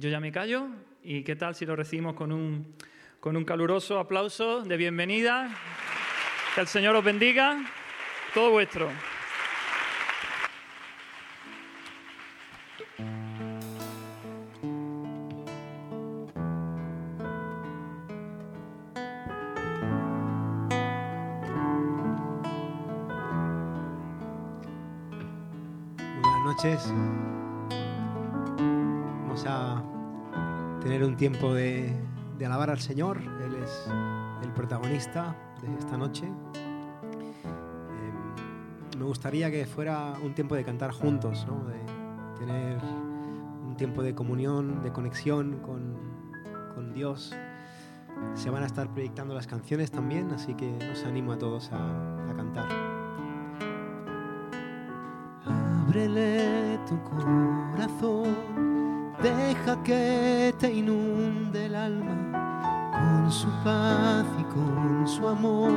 [0.00, 0.68] yo ya me callo.
[1.02, 2.74] ¿Y qué tal si lo recibimos con un,
[3.20, 5.54] con un caluroso aplauso de bienvenida?
[6.54, 7.62] Que el Señor os bendiga.
[8.34, 8.88] Todo vuestro.
[26.22, 27.39] Buenas noches.
[30.80, 31.94] Tener un tiempo de,
[32.44, 33.18] alabar al Señor.
[33.18, 33.86] Él es
[34.42, 36.26] el protagonista de esta noche.
[36.26, 38.16] Eh,
[38.98, 42.78] me gustaría que fuera un tiempo de cantar juntos, de tener
[43.66, 45.96] un tiempo de comunión, de conexión con,
[46.74, 47.34] con Dios.
[48.34, 52.30] Se van a estar proyectando las canciones también, así que os animo a todos a,
[52.30, 52.68] a cantar.
[55.44, 58.69] Ábrele tu corazón,
[59.22, 65.70] deja que te inunde el alma con su paz y con su amor.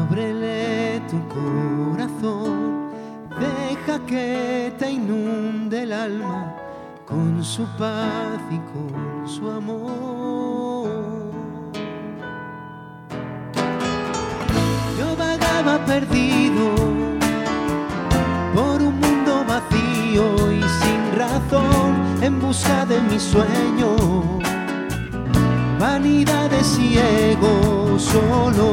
[0.00, 2.90] Ábrele tu corazón,
[3.38, 6.54] deja que te inunde el alma
[7.06, 10.88] con su paz y con su amor.
[14.98, 16.81] Yo vagaba perdido
[22.86, 23.96] de mi sueño.
[25.78, 28.68] Vanidades y ego solo,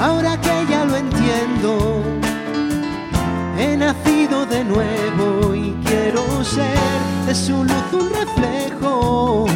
[0.00, 2.02] ahora que ya lo entiendo,
[3.58, 6.78] he nacido de nuevo y quiero ser
[7.26, 9.46] de su luz un reflejo,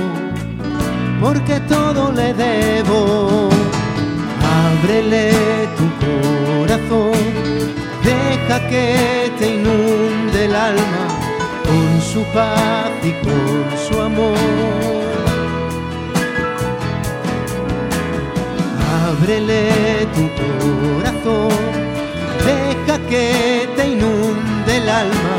[1.20, 3.48] porque todo le debo.
[4.66, 5.33] Ábrele
[5.78, 7.20] tu corazón,
[8.02, 11.17] deja que te inunde el alma
[12.19, 14.34] su paz y con su amor.
[19.06, 21.58] Ábrele tu corazón,
[22.45, 25.36] deja que te inunde el alma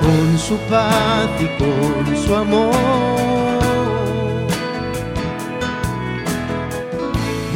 [0.00, 2.74] con su paz y con su amor.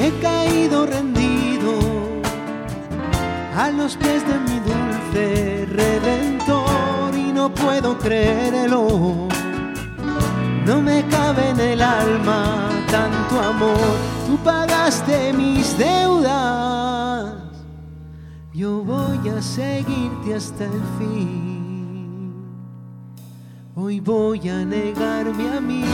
[0.01, 1.73] He caído rendido
[3.57, 6.32] a los pies de mi dulce redentor
[7.63, 9.29] puedo creerlo.
[10.67, 13.97] No me cabe en el alma tanto amor,
[14.27, 17.35] tú pagaste mis deudas.
[18.53, 22.35] Yo voy a seguirte hasta el fin.
[23.75, 25.85] Hoy voy a negarme a mí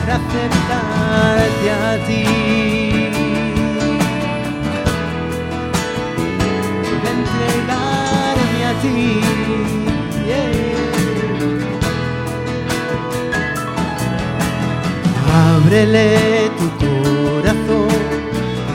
[0.00, 3.21] para aceptarte a ti.
[8.82, 9.20] Ti.
[10.26, 10.72] yeah.
[15.32, 17.88] Ábrele tu corazón,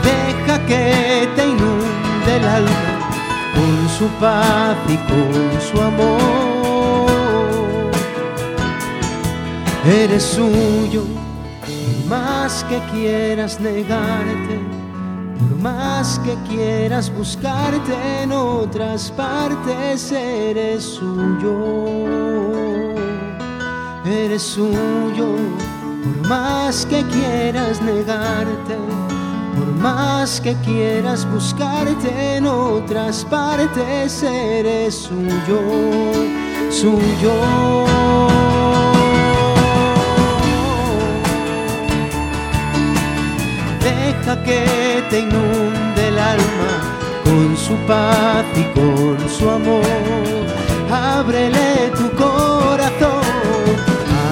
[0.04, 2.98] deja que te inunde el alma
[3.54, 7.08] con su paz y con su amor.
[9.86, 11.04] Eres suyo,
[12.10, 14.56] más que quieras negarte,
[15.58, 22.18] más que quieras buscarte en otras partes, eres suyo.
[24.06, 25.36] Eres suyo,
[26.04, 28.78] por más que quieras negarte,
[29.56, 35.62] por más que quieras buscarte en otras partes, eres suyo,
[36.70, 38.37] suyo.
[44.28, 46.72] Deja que te inunde el alma
[47.24, 49.82] con su paz y con su amor.
[50.92, 53.24] Ábrele tu corazón,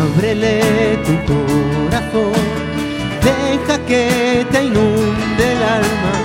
[0.03, 2.33] ábrele tu corazón.
[3.23, 6.15] Deja que te inunde el alma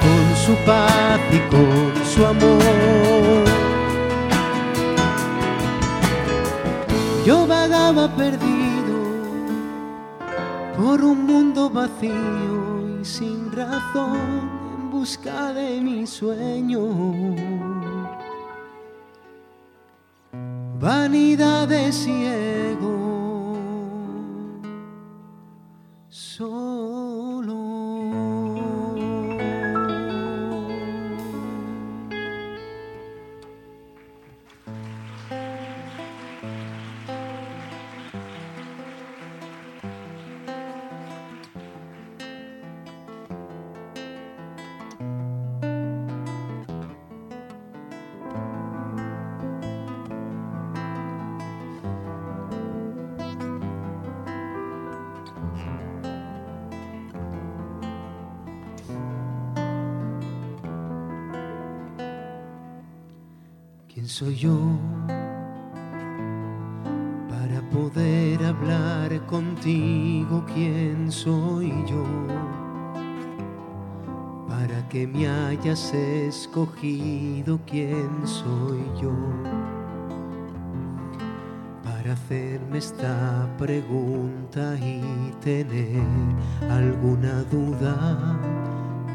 [0.00, 3.44] con su paz y con su amor.
[7.26, 8.96] Yo vagaba perdido
[10.78, 12.77] por un mundo vacío
[13.60, 17.34] en busca de mi sueño.
[20.78, 23.56] Vanidades y ego
[26.08, 26.77] solo.
[64.18, 64.58] Soy yo
[67.28, 70.44] para poder hablar contigo?
[70.52, 72.04] ¿Quién soy yo
[74.48, 77.60] para que me hayas escogido?
[77.64, 79.14] ¿Quién soy yo?
[81.84, 86.02] Para hacerme esta pregunta y tener
[86.68, 88.36] alguna duda,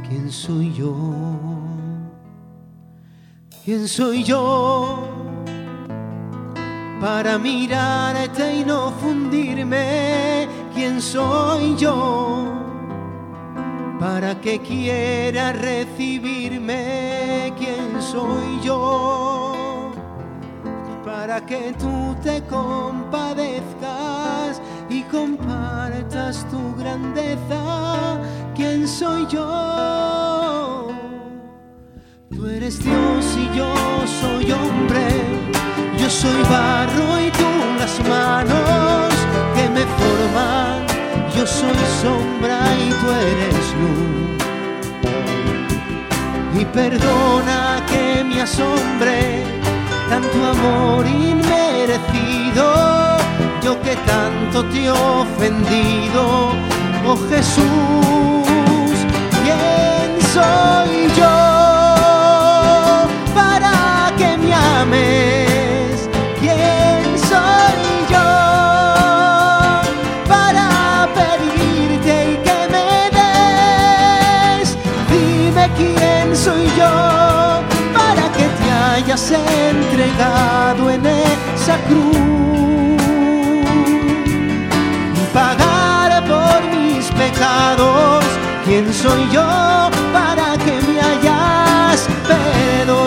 [0.08, 1.73] ¿quién soy yo?
[3.66, 5.08] ¿Quién soy yo
[7.00, 10.50] para mirarte y no fundirme?
[10.74, 12.44] ¿Quién soy yo
[14.02, 17.54] para que quiera recibirme?
[17.58, 19.94] ¿Quién soy yo
[21.06, 28.20] para que tú te compadezcas y compartas tu grandeza?
[28.56, 30.63] ¿Quién soy yo?
[32.44, 33.74] Tú eres Dios y yo
[34.20, 35.08] soy hombre,
[35.98, 37.48] yo soy barro y tú
[37.80, 39.14] las manos
[39.56, 40.86] que me forman,
[41.38, 44.44] yo soy sombra y tú eres luz.
[46.60, 49.46] Y perdona que me asombre
[50.10, 52.66] tanto amor inmerecido,
[53.64, 56.52] yo que tanto te he ofendido,
[57.08, 58.98] oh Jesús,
[59.46, 61.53] ¿quién soy yo?
[64.86, 65.00] ¿Quién
[67.18, 68.30] soy yo
[70.28, 74.68] para pedirte y que me des?
[75.10, 76.94] Dime quién soy yo
[77.94, 82.18] para que te hayas entregado en esa cruz
[85.16, 88.26] y pagar por mis pecados.
[88.66, 89.48] ¿Quién soy yo
[90.12, 93.03] para que me hayas perdonado?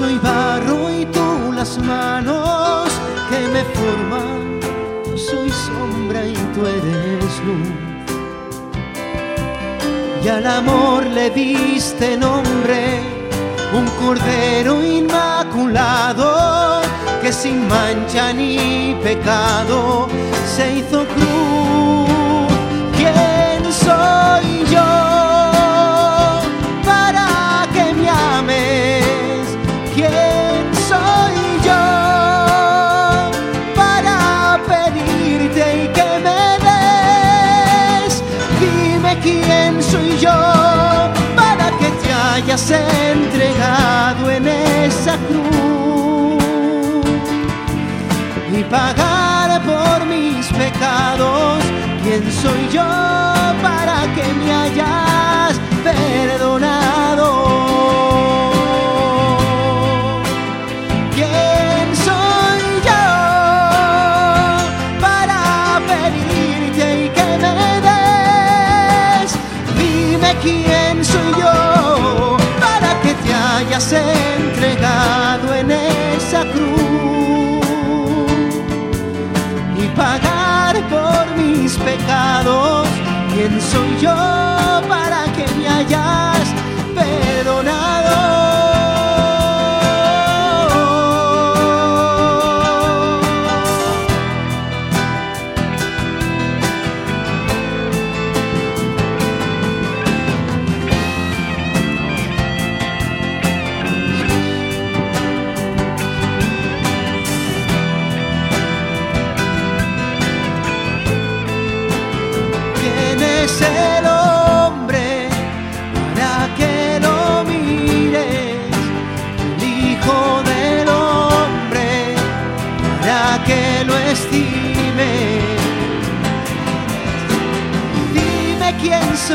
[0.00, 2.88] Soy barro y tú las manos
[3.28, 4.60] que me forman,
[5.14, 7.68] soy sombra y tú eres luz.
[10.24, 13.00] Y al amor le diste nombre,
[13.74, 16.80] un cordero inmaculado
[17.20, 20.08] que sin mancha ni pecado
[20.56, 21.69] se hizo cruz.
[42.32, 46.44] Hayas entregado en esa cruz
[48.52, 51.62] y pagar por mis pecados.
[52.02, 52.82] ¿Quién soy yo
[53.62, 57.49] para que me hayas perdonado?
[73.88, 77.64] Entregado en esa cruz
[79.82, 82.86] y pagar por mis pecados.
[83.32, 84.14] ¿Quién soy yo
[84.86, 86.39] para que me hayas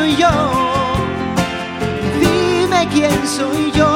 [0.04, 0.30] yo,
[2.20, 3.96] dime quién soy yo.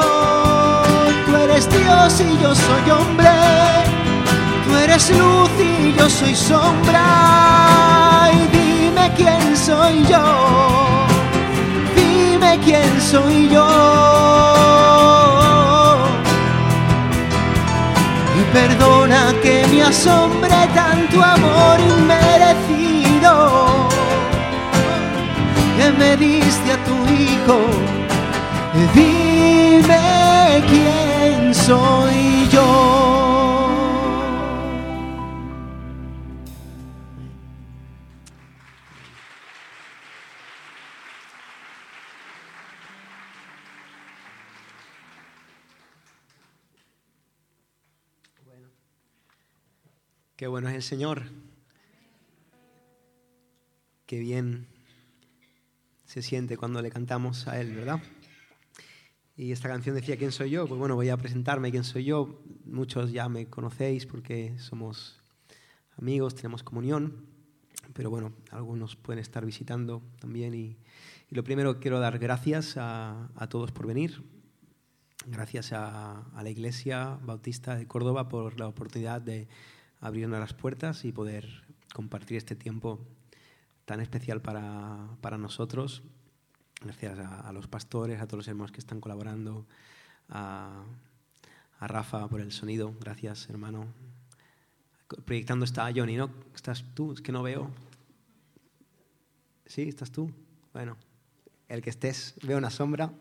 [1.26, 3.28] Tú eres Dios y yo soy hombre.
[4.64, 8.30] Tú eres luz y yo soy sombra.
[8.32, 11.06] Y dime quién soy yo.
[11.94, 13.68] Dime quién soy yo.
[18.38, 22.89] Y perdona que me asombre tanto amor inmerecido.
[26.00, 27.58] me diste a tu hijo.
[28.94, 32.68] Dime quién soy yo.
[50.36, 51.22] Qué bueno es el Señor.
[54.06, 54.69] Qué bien
[56.10, 58.00] se siente cuando le cantamos a Él, ¿verdad?
[59.36, 60.66] Y esta canción decía, ¿quién soy yo?
[60.66, 62.42] Pues bueno, voy a presentarme, ¿quién soy yo?
[62.64, 65.20] Muchos ya me conocéis porque somos
[65.96, 67.26] amigos, tenemos comunión,
[67.92, 70.52] pero bueno, algunos pueden estar visitando también.
[70.52, 70.78] Y,
[71.28, 74.20] lo primero quiero dar gracias a, todos por venir,
[75.26, 79.46] gracias a, a, la Iglesia Bautista de Córdoba por la oportunidad de
[80.00, 81.46] abrirnos las puertas y poder
[81.94, 83.06] compartir este tiempo
[83.90, 86.04] tan especial para, para nosotros.
[86.80, 89.66] Gracias a, los pastores, a todos los hermanos que están colaborando,
[90.28, 90.84] a,
[91.80, 92.94] a Rafa por el sonido.
[93.00, 93.88] Gracias, hermano.
[95.24, 96.30] Proyectando está Johnny, ¿no?
[96.54, 97.14] ¿Estás tú?
[97.14, 97.68] Es que no veo.
[99.66, 99.88] ¿Sí?
[99.88, 100.30] ¿Estás tú?
[100.72, 100.96] Bueno,
[101.66, 103.12] el que estés, veo una sombra.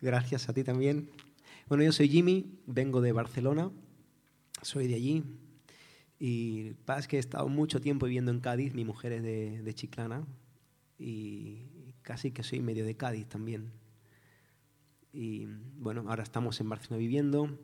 [0.00, 1.10] Gracias a ti también.
[1.68, 3.72] Bueno, yo soy Jimmy, vengo de Barcelona,
[4.62, 5.24] soy de allí,
[6.18, 10.26] y pasa que he estado mucho tiempo viviendo en Cádiz, mi mujer es de, Chiclana
[10.98, 11.66] y
[12.02, 13.72] casi que soy medio de Cádiz también.
[15.12, 15.46] Y
[15.78, 17.58] bueno, ahora estamos en Barcelona viviendo,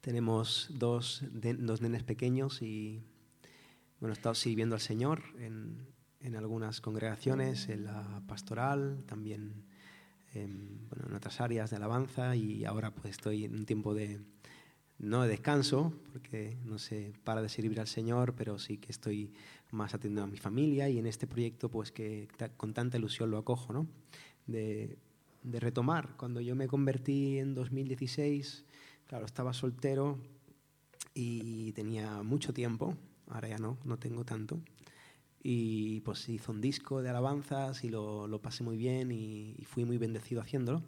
[0.00, 3.02] tenemos dos, dos nenes pequeños y
[4.00, 5.86] bueno, he estado sirviendo al Señor en,
[6.20, 9.64] en algunas congregaciones, en la pastoral, también
[10.34, 14.20] en, bueno, en otras áreas de alabanza y ahora pues estoy en un tiempo de
[15.00, 19.32] no de descanso, porque no sé, para de servir al Señor, pero sí que estoy
[19.70, 23.38] más atendiendo a mi familia y en este proyecto, pues que con tanta ilusión lo
[23.38, 23.86] acojo, ¿no?
[24.46, 24.98] De,
[25.42, 26.16] de retomar.
[26.16, 28.64] Cuando yo me convertí en 2016,
[29.06, 30.18] claro, estaba soltero
[31.14, 32.94] y tenía mucho tiempo,
[33.28, 34.60] ahora ya no, no tengo tanto.
[35.42, 39.64] Y pues hizo un disco de alabanzas y lo, lo pasé muy bien y, y
[39.64, 40.82] fui muy bendecido haciéndolo.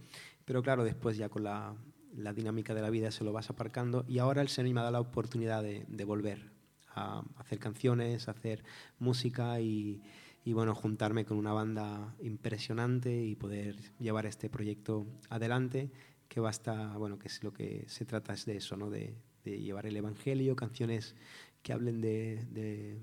[0.45, 1.75] Pero claro, después ya con la
[2.16, 4.85] la dinámica de la vida se lo vas aparcando y ahora el Señor me ha
[4.85, 6.50] dado la oportunidad de, volver
[6.95, 8.64] a hacer canciones, a hacer
[8.99, 10.02] música y,
[10.47, 15.90] bueno, juntarme con una banda impresionante y poder llevar este proyecto adelante,
[16.28, 18.90] que basta, bueno, que es lo que se trata es de eso, ¿no?
[18.90, 19.14] De,
[19.45, 21.16] llevar el Evangelio, canciones
[21.64, 23.02] que hablen de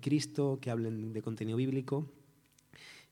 [0.00, 2.08] Cristo, que hablen de contenido bíblico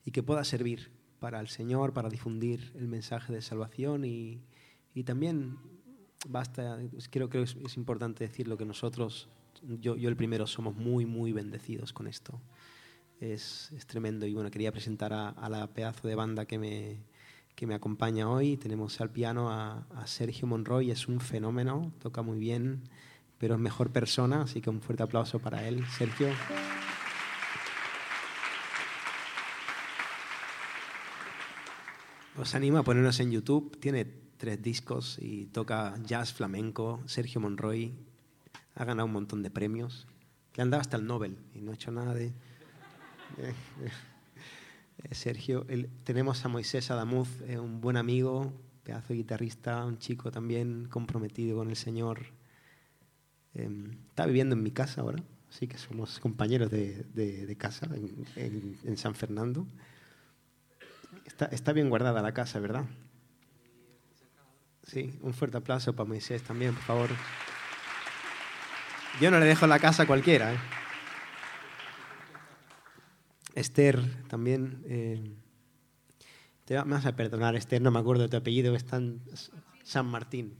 [0.03, 4.41] y que pueda servir para el Señor, para difundir el mensaje de salvación y,
[4.93, 5.57] y también
[6.27, 9.29] basta, creo que es, importante decirlo que nosotros,
[9.61, 12.39] yo, yo el primero, somos muy, muy bendecidos con esto.
[13.19, 16.99] Es, es tremendo y bueno, quería presentar a, la pedazo de banda que me,
[17.55, 18.57] que me acompaña hoy.
[18.57, 22.83] Tenemos al piano a, a, Sergio Monroy, es un fenómeno, toca muy bien,
[23.37, 25.85] pero es mejor persona, así que un fuerte aplauso para él.
[25.87, 26.27] Sergio.
[32.35, 37.01] Os animo a ponernos en YouTube, tiene tres discos y toca jazz flamenco.
[37.05, 37.93] Sergio Monroy
[38.75, 40.05] ha ganado un montón de premios.
[40.55, 42.33] Le han dado hasta el Nobel y no ha hecho nada de...
[45.11, 45.65] Sergio,
[46.03, 48.51] tenemos a Moisés Adamuz, eh, un buen amigo,
[48.83, 52.25] pedazo de guitarrista, un chico también comprometido con el Señor.
[53.53, 59.15] Em, está viviendo en mi casa ahora, así que somos compañeros de, casa en, San
[59.15, 59.65] Fernando.
[61.25, 62.83] Está, está bien guardada la casa, ¿verdad?
[64.83, 67.09] Sí, un fuerte aplauso para Moisés también, por favor.
[69.21, 70.53] Yo no le dejo la casa a cualquiera.
[70.53, 70.57] ¿eh?
[73.55, 74.83] Esther también.
[74.85, 75.35] Eh,
[76.65, 78.85] te vas a perdonar, Esther, no me acuerdo de tu apellido, es
[79.83, 80.57] San Martín.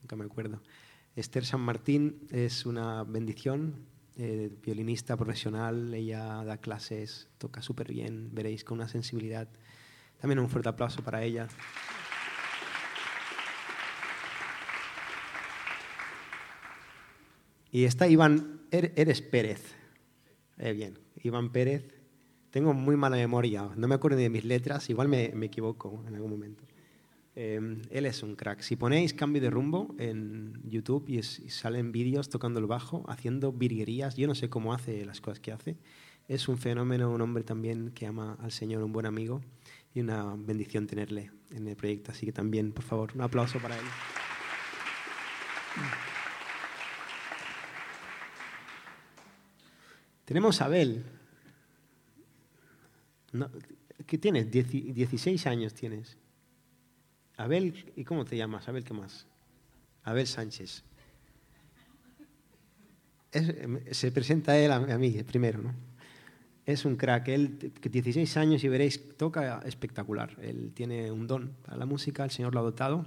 [0.00, 0.62] Nunca me acuerdo.
[1.14, 3.86] Esther San Martín es una bendición,
[4.16, 9.48] eh, violinista profesional, ella da clases, toca súper bien, veréis, con una sensibilidad.
[10.20, 11.48] También un fuerte aplauso para ella.
[17.76, 19.60] Y está Iván, er, eres Pérez.
[20.56, 21.84] Eh, bien, Iván Pérez.
[22.48, 26.14] Tengo muy mala memoria, no me acuerdo de mis letras, igual me, me equivoco en
[26.14, 26.64] algún momento.
[27.34, 28.62] Eh, él es un crack.
[28.62, 34.16] Si ponéis cambio de rumbo en YouTube y, salen vídeos tocando el bajo, haciendo virguerías,
[34.16, 35.76] yo no sé cómo hace las cosas que hace.
[36.28, 39.42] Es un fenómeno, un hombre también que ama al Señor, un buen amigo
[39.92, 42.10] y una bendición tenerle en el proyecto.
[42.10, 43.84] Así que también, por favor, un aplauso para él.
[50.26, 51.04] Tenemos a Abel.
[54.06, 54.50] ¿Qué tienes?
[54.50, 56.18] 16 años tienes.
[57.36, 58.68] Abel, ¿y cómo te llamas?
[58.68, 59.26] Abel, ¿qué más?
[60.02, 60.82] Abel Sánchez.
[63.92, 65.74] se presenta él a, mí primero, ¿no?
[66.64, 67.28] Es un crack.
[67.28, 70.36] Él, 16 años y veréis, toca espectacular.
[70.42, 73.06] Él tiene un don para la música, el Señor lo ha dotado.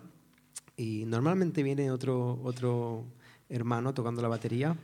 [0.77, 3.05] Y normalmente viene otro, otro
[3.49, 4.77] hermano tocando la batería,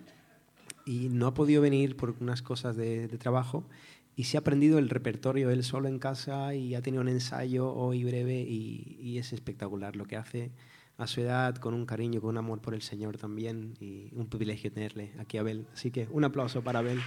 [0.85, 3.67] y no ha podido venir por unas cosas de, trabajo
[4.15, 7.73] y se ha aprendido el repertorio él solo en casa y ha tenido un ensayo
[7.73, 10.51] hoy breve y, y, es espectacular lo que hace
[10.97, 14.27] a su edad, con un cariño, con un amor por el Señor también y un
[14.27, 15.67] privilegio tenerle aquí a Abel.
[15.73, 16.99] Así que un aplauso para Abel.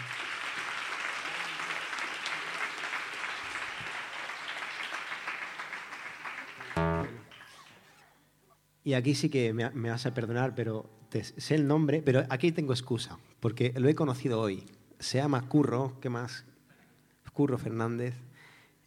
[8.88, 10.88] Y aquí sí que me, vas a perdonar, pero
[11.37, 14.64] sé el nombre, pero aquí tengo excusa, porque lo he conocido hoy.
[14.99, 16.47] Se llama Curro, ¿qué más?
[17.35, 18.14] Curro Fernández.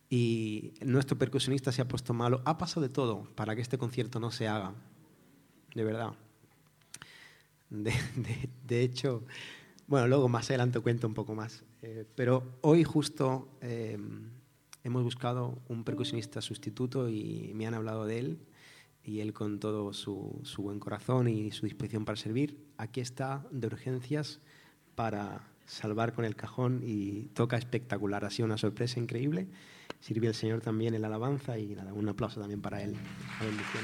[0.10, 2.42] Y nuestro percusionista se ha puesto malo.
[2.46, 4.74] Ha pasado de todo para que este concierto no se haga.
[5.76, 6.14] De verdad.
[7.70, 9.24] De, hecho,
[9.86, 11.64] bueno, luego más adelante cuento un poco más.
[11.84, 14.00] Eh, pero hoy justo eh,
[14.84, 18.40] hemos buscado un percusionista sustituto y me han hablado de él
[19.04, 23.68] y él con todo su, buen corazón y su disposición para servir, aquí está de
[23.68, 24.40] urgencias
[24.96, 28.26] para salvar con el cajón y toca espectacular.
[28.26, 29.48] Ha sido una sorpresa increíble.
[30.00, 32.96] Sirve el Señor también en la alabanza y nada, un aplauso también para él.
[33.40, 33.84] bendición.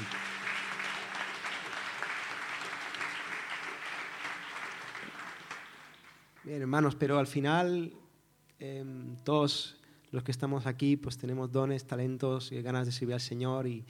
[6.44, 7.92] Bien, hermanos, pero al final
[8.58, 9.76] em, todos
[10.10, 13.84] los que estamos aquí pues tenemos dones, talentos y ganas de servir al Señor y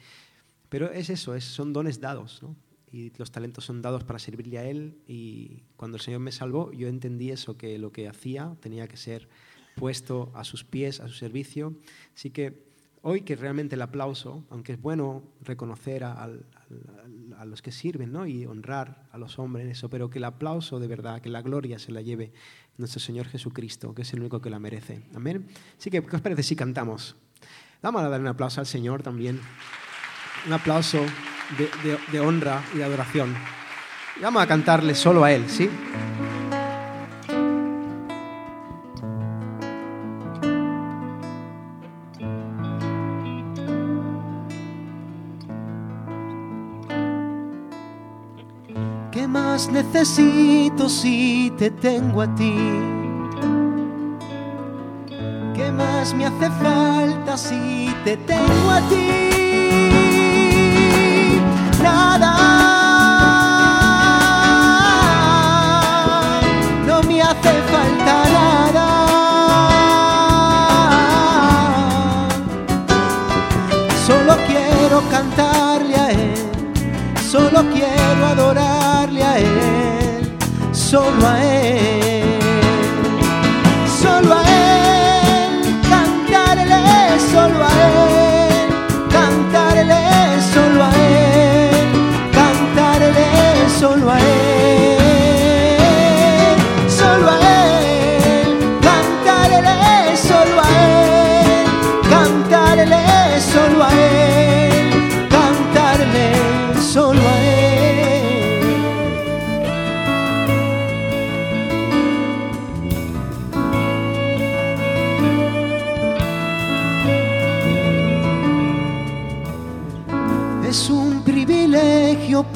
[0.69, 2.55] pero es eso, es, son dones dados, ¿no?
[2.91, 4.97] Y los talentos son dados para servirle a Él.
[5.07, 8.97] Y cuando el Señor me salvó, yo entendí eso, que lo que hacía tenía que
[8.97, 9.29] ser
[9.75, 11.75] puesto a sus pies, a su servicio.
[12.15, 12.67] Así que
[13.01, 18.25] hoy que realmente el aplauso, aunque es bueno reconocer a, a, los que sirven ¿no?
[18.25, 21.41] y honrar a los hombres en eso, pero que el aplauso de verdad, que la
[21.41, 22.33] gloria se la lleve
[22.77, 25.03] nuestro Señor Jesucristo, que es el único que la merece.
[25.13, 25.47] Amén.
[25.77, 27.15] Así que, ¿qué os parece si cantamos?
[27.81, 29.39] Vamos a dar un aplauso al Señor también
[30.45, 30.99] un aplauso
[32.11, 33.35] de, honra y de adoración.
[34.21, 35.69] vamos a cantarle solo a Él, ¿sí?
[49.11, 52.55] ¿Qué más necesito si te tengo a ti?
[55.55, 59.28] ¿Qué más me hace falta si te tengo a ti?
[61.81, 62.31] Nada.
[66.85, 68.87] No me hace falta nada.
[74.05, 76.33] Solo quiero cantarle a Él,
[77.31, 80.37] solo quiero adorarle a Él,
[80.71, 82.08] solo a Él,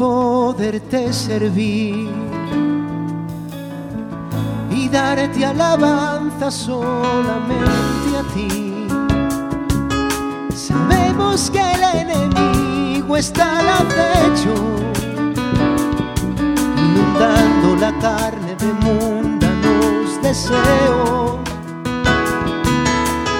[0.04, 2.10] poderte servir
[4.70, 8.88] y darte alabanza solamente a ti.
[10.54, 14.56] Sabemos que el enemigo está al acecho,
[16.86, 21.38] inundando la carne de mundanos deseos,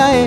[0.01, 0.27] a Él.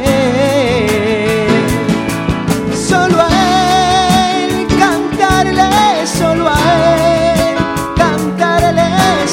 [2.73, 7.55] Solo a Él, cantarle solo a Él,
[7.95, 8.87] cantarle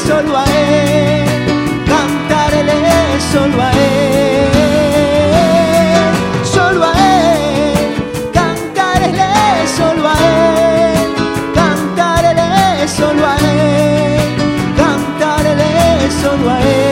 [0.06, 1.26] solo a Él,
[1.86, 2.72] cantarle
[3.32, 4.16] solo a Él.
[6.44, 7.94] Solo a Él,
[8.32, 9.28] cantarle
[9.76, 11.14] solo a Él,
[11.54, 14.20] cantarle solo a Él,
[14.76, 16.85] cantarle solo a Él.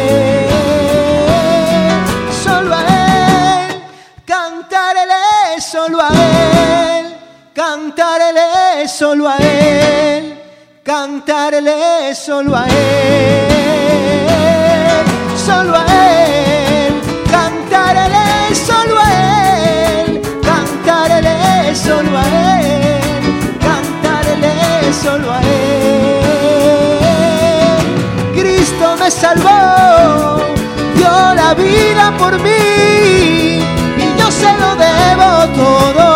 [11.35, 12.77] Cantarle solo a Él,
[15.37, 16.95] solo a Él,
[17.29, 19.09] cantarle solo a
[20.07, 22.25] Él, cantarle solo a
[22.63, 23.03] Él,
[23.61, 24.55] cantarle
[25.03, 26.23] solo a Él.
[28.37, 30.39] Cristo me salvó,
[30.95, 33.45] dio la vida por mí
[34.31, 35.29] se lo debo
[35.61, 36.14] todo,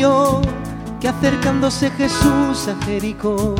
[0.00, 3.54] Que acercándose Jesús a Jericó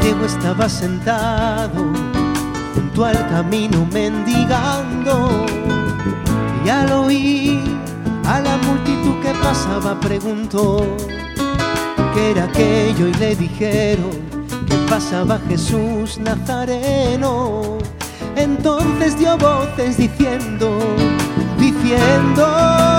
[0.00, 1.92] ciego estaba sentado
[2.72, 5.44] junto al camino mendigando
[6.64, 7.58] y al oír
[8.24, 10.86] a la multitud que pasaba preguntó
[12.14, 14.12] qué era aquello y le dijeron
[14.68, 17.78] que pasaba Jesús Nazareno.
[18.36, 20.78] Entonces dio voces diciendo,
[21.58, 22.89] diciendo,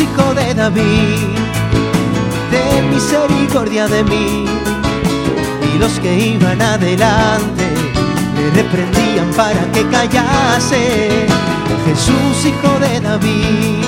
[0.00, 1.38] Hijo de David
[2.50, 4.44] ten misericordia de mí.
[5.74, 7.66] Y los que iban adelante
[8.36, 11.26] le reprendían para que callase.
[11.86, 13.84] Jesús, hijo de David,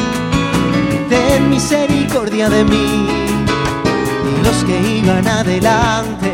[1.09, 3.07] ten misericordia de mí.
[4.31, 6.33] Y los que iban adelante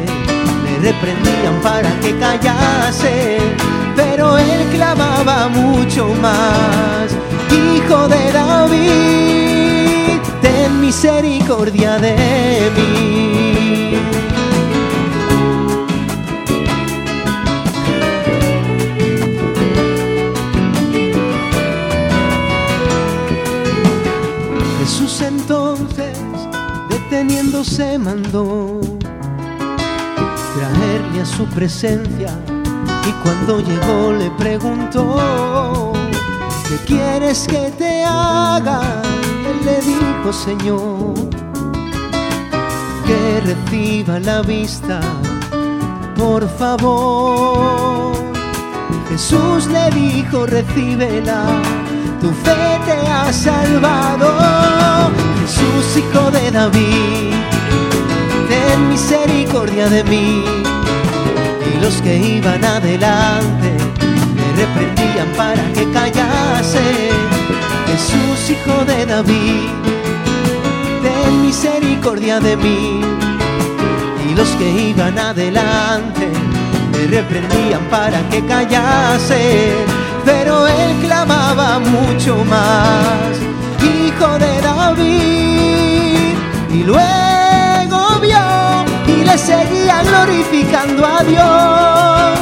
[0.65, 3.39] le reprendían para que callase.
[3.95, 7.09] Pero él clamaba mucho más,
[7.51, 9.36] hijo de David
[10.87, 12.15] misericordia de
[12.77, 13.97] mí.
[24.79, 26.17] Jesús entonces,
[26.89, 28.81] deteniéndose, mandó
[30.55, 32.31] traerle a su presencia
[33.09, 35.93] y cuando llegó le preguntó,
[36.69, 39.16] ¿qué quieres que te haga?
[40.33, 41.15] Señor,
[43.07, 45.01] que reciba la vista,
[46.17, 48.13] por favor.
[49.09, 51.45] Jesús le dijo, recíbela,
[52.21, 55.11] tu fe te ha salvado.
[55.41, 57.33] Jesús, hijo de David,
[58.49, 60.45] ten misericordia de mí.
[61.73, 63.77] Y los que iban adelante
[64.37, 67.11] le reprendían para que callase.
[67.87, 69.96] Jesús, hijo de David,
[71.31, 73.01] misericordia de mí.
[74.29, 76.29] Y los que iban adelante
[76.93, 79.75] le reprendían para que callase.
[80.25, 83.39] Pero él clamaba mucho más,
[83.83, 86.35] hijo de David.
[86.73, 92.39] Y luego vio y le seguía glorificando a Dios.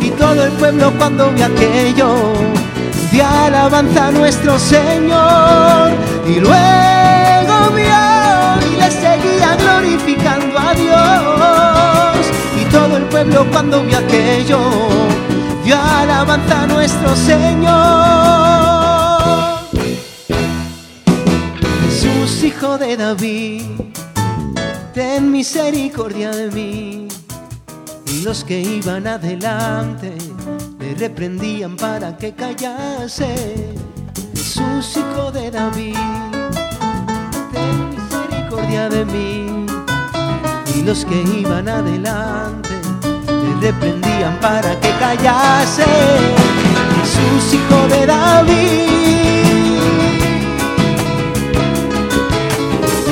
[0.00, 2.34] Y todo el pueblo cuando vio aquello
[3.14, 5.92] de alabanza a nuestro Señor
[6.26, 8.23] y luego vio
[8.90, 12.26] seguía glorificando a Dios.
[12.60, 14.58] Y todo el pueblo cuando vio aquello
[15.64, 18.44] dio alabanza a nuestro Señor.
[21.82, 23.62] Jesús hijo de David
[24.94, 27.08] ten misericordia de mí.
[28.06, 30.12] Y los que iban adelante
[30.78, 33.74] le reprendían para que callase.
[34.34, 35.96] Jesús, hijo de David,
[38.62, 39.66] de mí.
[40.74, 42.70] Y los que iban adelante
[43.28, 45.84] le reprendían para que callase.
[47.00, 48.88] Jesús, hijo de David.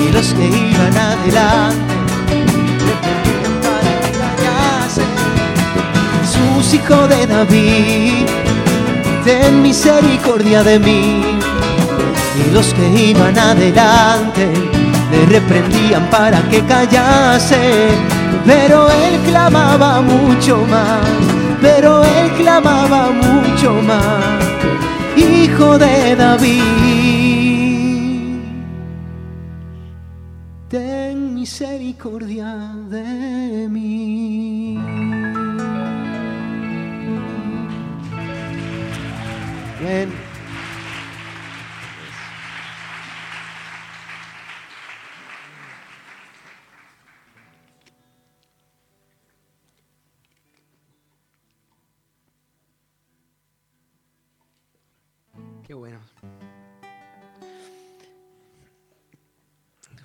[0.05, 1.94] Y los que iban adelante
[2.87, 5.02] reprendían para que callase.
[6.20, 8.26] Jesús, hijo de David,
[9.24, 11.38] ten misericordia de mí.
[12.35, 14.81] Y los que iban adelante
[15.12, 17.90] le reprendían para que callase.
[18.46, 21.07] Pero él clamaba mucho más,
[21.61, 24.42] pero él clamaba mucho más.
[25.16, 26.53] Hijo de David,
[30.68, 34.79] ten misericordia de mí.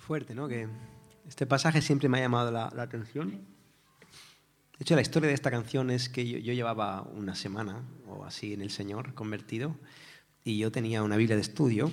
[0.08, 0.48] Fuerte, ¿no?
[0.48, 0.66] Que
[1.28, 3.30] este pasaje siempre me ha llamado la, atención.
[3.30, 8.54] De hecho, la historia de esta canción es que yo, llevaba una semana o así
[8.54, 9.76] en el Señor convertido
[10.44, 11.92] y yo tenía una Biblia de estudio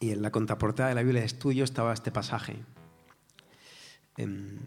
[0.00, 2.56] y en la contraportada de la Biblia de estudio estaba este pasaje.
[4.16, 4.60] Em,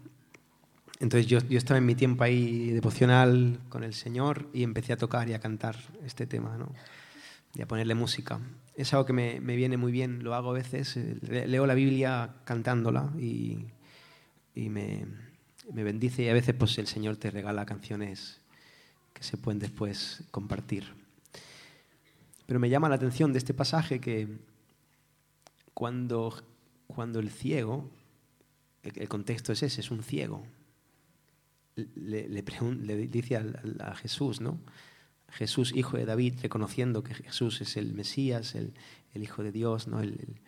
[1.00, 4.96] entonces yo, yo, estaba en mi tiempo ahí devocional con el Señor y empecé a
[4.96, 6.72] tocar y a cantar este tema, ¿no?
[7.56, 8.38] y a ponerle música.
[8.76, 11.72] Es algo que me, me viene muy bien, lo hago a veces, eh, leo la
[11.72, 13.64] Biblia cantándola y,
[14.54, 15.06] y me,
[15.72, 18.42] me, bendice y a veces pues el Señor te regala canciones
[19.14, 20.92] que se pueden después compartir.
[22.44, 24.28] Pero me llama la atención de este pasaje que
[25.72, 26.34] cuando,
[26.86, 27.90] cuando el ciego,
[28.82, 30.44] el, contexto es ese, es un ciego,
[31.94, 33.36] le, le, dice
[33.80, 34.60] a Jesús, ¿no?
[35.28, 38.72] Jesús, hijo de David, reconociendo que Jesús es el Mesías, el,
[39.14, 40.00] Hijo de Dios, ¿no?
[40.00, 40.42] El,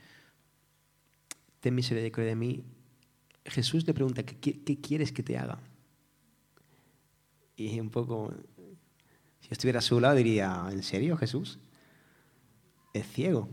[1.60, 2.64] ten misericordia de mí.
[3.46, 5.58] Jesús le pregunta, ¿qué, ¿qué, quieres que te haga?
[7.56, 8.30] Y un poco,
[9.40, 11.58] si estuviera a su lado diría, ¿en serio Jesús?
[12.92, 13.48] Es ciego.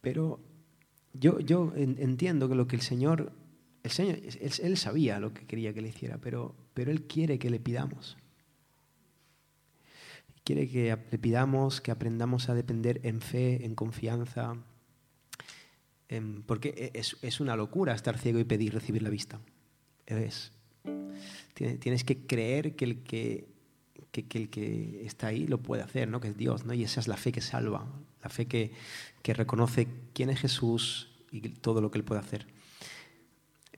[0.00, 0.40] Pero
[1.12, 3.32] yo, yo entiendo que lo que el Señor,
[3.82, 7.50] el Señor, él, sabía lo que quería que le hiciera, pero, pero Él quiere que
[7.50, 8.16] le pidamos
[10.44, 14.56] quiere que le pidamos que aprendamos a depender en fe, en confianza,
[16.46, 19.40] porque e, es, una locura estar ciego y pedir recibir la vista.
[20.06, 20.52] Es.
[21.54, 23.46] Tienes que creer que el que,
[25.04, 26.20] está ahí lo puede hacer, ¿no?
[26.20, 26.74] que es Dios, ¿no?
[26.74, 27.86] y esa es la fe que salva,
[28.22, 28.72] la fe que,
[29.22, 32.46] que reconoce quién es Jesús y todo lo que Él puede hacer.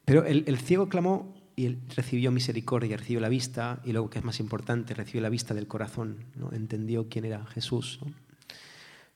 [0.05, 4.19] Pero el, el ciego clamó y él recibió misericordia, recibió la vista y luego, que
[4.19, 6.53] es más importante, recibió la vista del corazón, ¿no?
[6.53, 7.99] entendió quién era Jesús.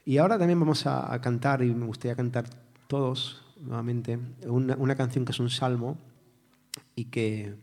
[0.07, 2.49] Y ahora también vamos a, cantar, y me gustaría cantar
[2.87, 5.99] todos nuevamente, una, una, canción que es un salmo
[6.97, 7.55] y que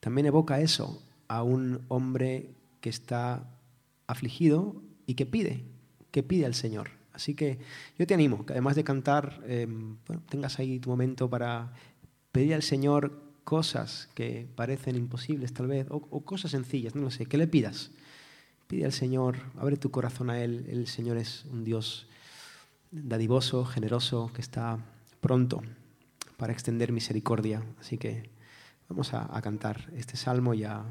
[0.00, 3.48] también evoca eso, a un hombre que está
[4.08, 5.64] afligido y que pide,
[6.10, 6.90] que pide al Señor.
[7.12, 7.60] Así que
[7.96, 9.68] yo te animo, que además de cantar, eh,
[10.28, 11.72] tengas ahí tu momento para
[12.32, 17.24] pedir al Señor cosas que parecen imposibles tal vez, o, cosas sencillas, no lo sé,
[17.24, 17.90] que le pidas.
[18.66, 20.66] Pide al Señor, abre tu corazón a Él.
[20.68, 22.08] El Señor es un Dios
[22.90, 24.84] dadivoso, generoso, que está
[25.22, 25.62] pronto
[26.36, 27.64] para extender misericordia.
[27.80, 28.28] Así que
[28.86, 30.84] vamos a, cantar este salmo y a,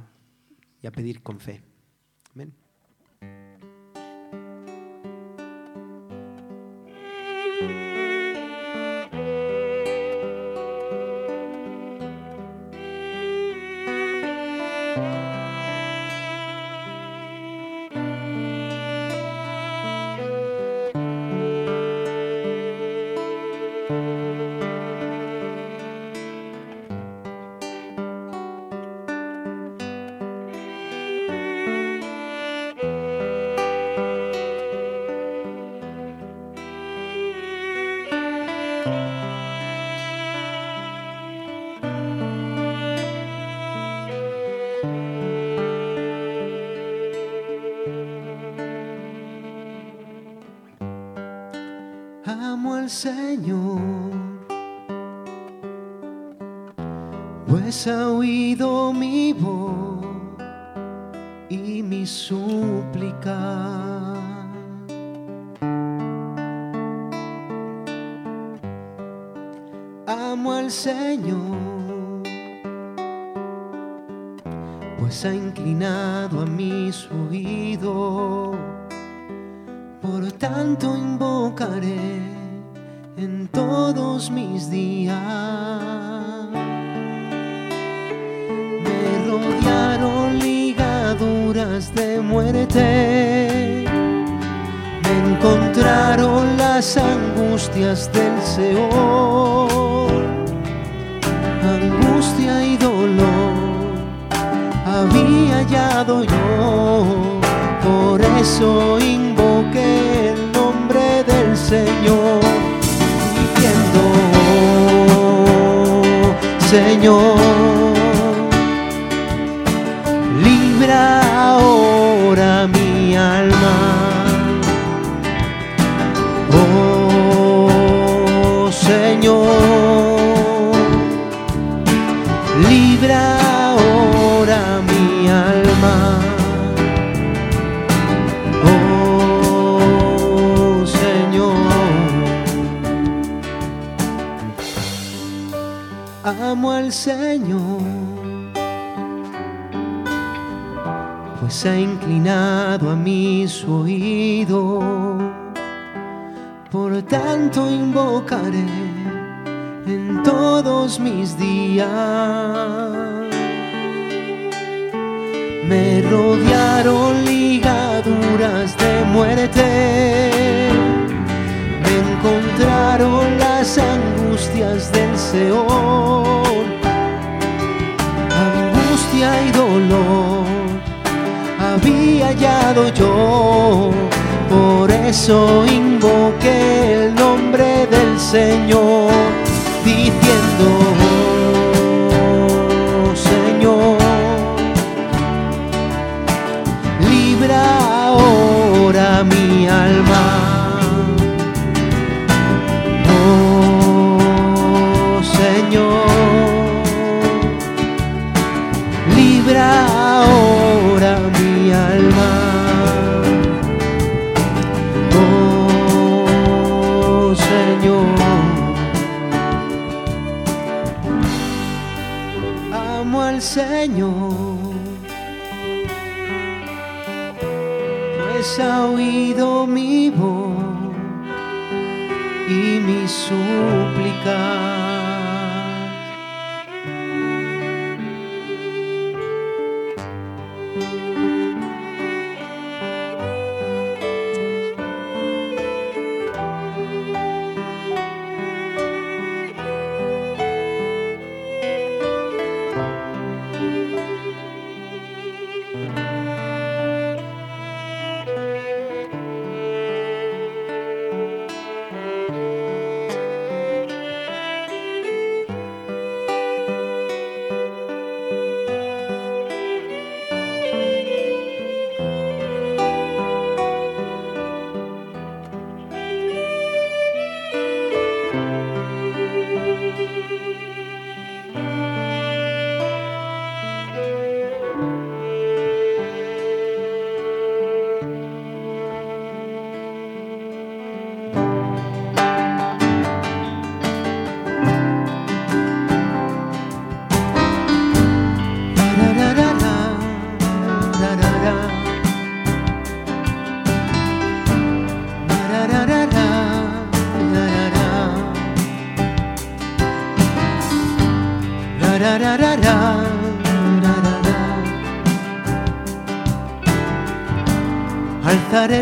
[0.82, 1.62] y a pedir con fe.
[2.34, 2.67] Amén.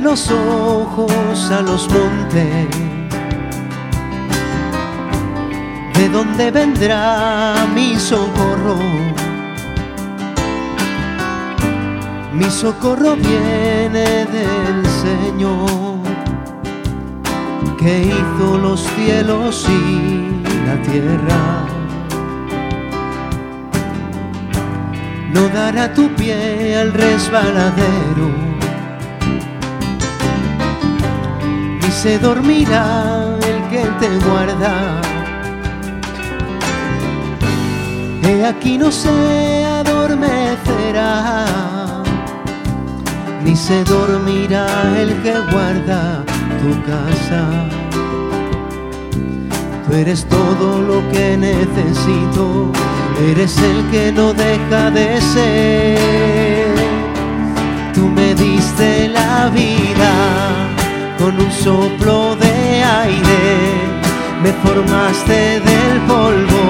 [0.05, 2.67] Los ojos a los montes,
[5.95, 8.77] de donde vendrá mi socorro.
[12.33, 15.97] Mi socorro viene del Señor,
[17.79, 21.65] que hizo los cielos y la tierra.
[25.33, 28.44] No dará tu pie al resbaladero,
[32.05, 35.01] se dormirá el que te guarda.
[38.21, 41.25] He aquí no se adormecerá
[43.43, 44.67] ni se dormirá
[44.99, 46.23] el que guarda
[46.61, 47.41] tu casa.
[49.87, 52.71] Tú eres todo lo que necesito,
[53.31, 56.75] eres el que no deja de ser.
[57.95, 60.64] Tú me diste la vida
[61.17, 63.73] con un soplo de aire,
[64.43, 66.63] me formaste del polvo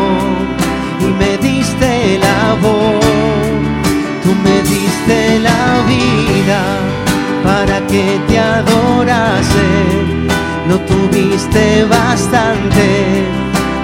[1.01, 3.05] y me diste la voz
[4.25, 6.59] tú me diste la vida
[7.43, 9.69] para que te adorase.
[10.67, 13.23] No tuviste bastante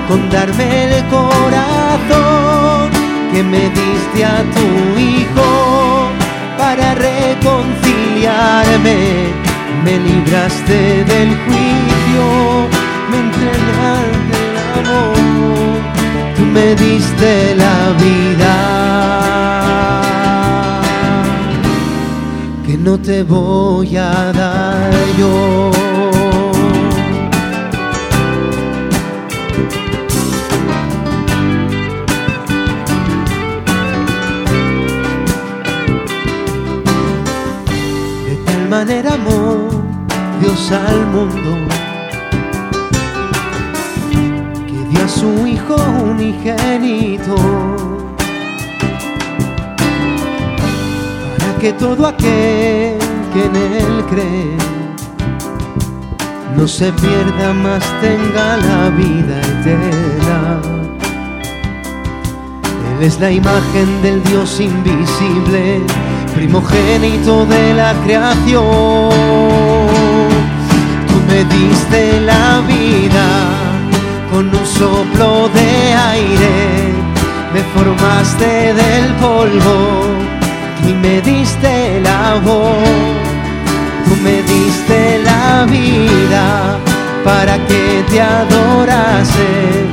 [0.08, 2.90] con darme el corazón
[3.32, 6.10] que me diste a tu hijo
[6.58, 9.41] para reconciliarme.
[9.84, 12.24] Me libraste del juicio,
[13.10, 15.80] me entregaste el amor,
[16.36, 18.54] tú me diste la vida
[22.66, 25.72] que no te voy a dar yo.
[38.28, 39.71] De tal manera amó
[40.42, 41.56] Dios al mundo
[44.66, 47.36] que dio a su Hijo unigénito,
[51.38, 52.98] para que todo aquel
[53.34, 54.58] que en Él cree
[56.58, 60.60] no se pierda más, tenga la vida eterna.
[62.98, 65.82] Él es la imagen del Dios invisible,
[66.34, 69.71] primogénito de la creación.
[71.32, 73.28] Me diste la vida
[74.32, 76.94] con un soplo de aire,
[77.54, 80.08] me formaste del polvo
[80.88, 83.32] y me diste la voz
[84.12, 86.78] tú me diste la vida
[87.24, 89.86] para que te adorase.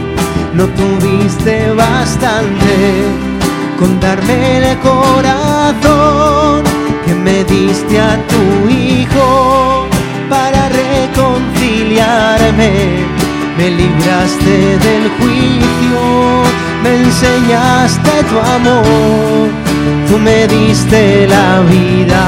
[0.54, 3.04] No tuviste bastante
[3.78, 6.64] con darme el corazón
[7.06, 9.87] que me diste a tu hijo
[11.18, 12.72] reconciliarme.
[13.56, 16.42] Me libraste del juicio,
[16.82, 19.48] me enseñaste tu amor,
[20.08, 22.24] tú me diste la vida.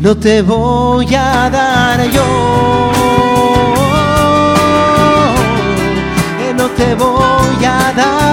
[0.00, 2.90] no te voy a dar yo,
[6.38, 8.31] que no te voy a dar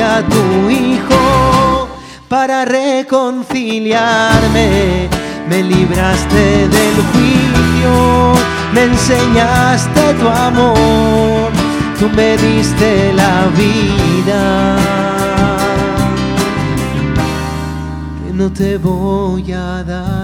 [0.00, 1.88] a tu hijo
[2.28, 5.10] para reconciliarme,
[5.48, 8.32] me libraste del juicio,
[8.72, 11.50] me enseñaste tu amor,
[11.98, 14.78] tú me diste la vida.
[18.32, 20.21] no te voy a dar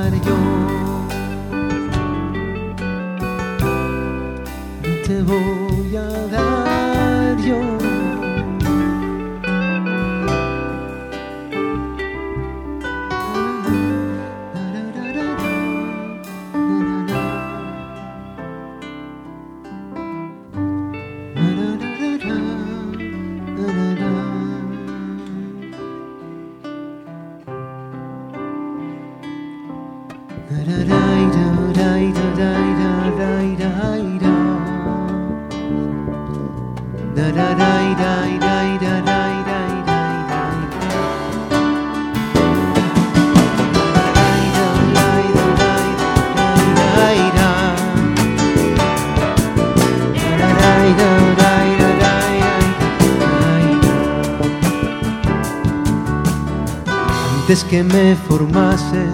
[57.48, 59.08] Antes que me formases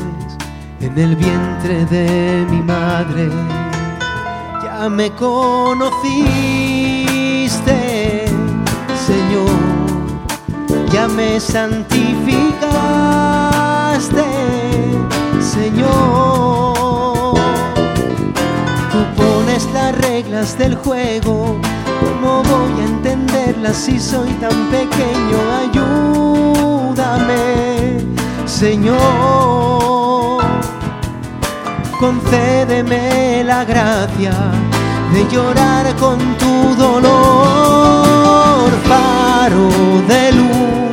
[0.81, 3.31] en el vientre de mi madre,
[4.61, 5.95] ya me conociste,
[9.07, 9.53] Señor,
[10.93, 14.25] ya me santificaste,
[15.41, 17.37] Señor.
[18.91, 21.61] Tú pones las reglas del juego,
[22.01, 25.39] ¿cómo voy a entenderlas si soy tan pequeño?
[25.63, 27.55] Ayúdame
[28.55, 30.41] Señor,
[31.99, 34.33] concédeme la gracia
[35.13, 37.11] de llorar con tu dolor,
[38.87, 39.69] faro
[40.07, 40.93] de luz,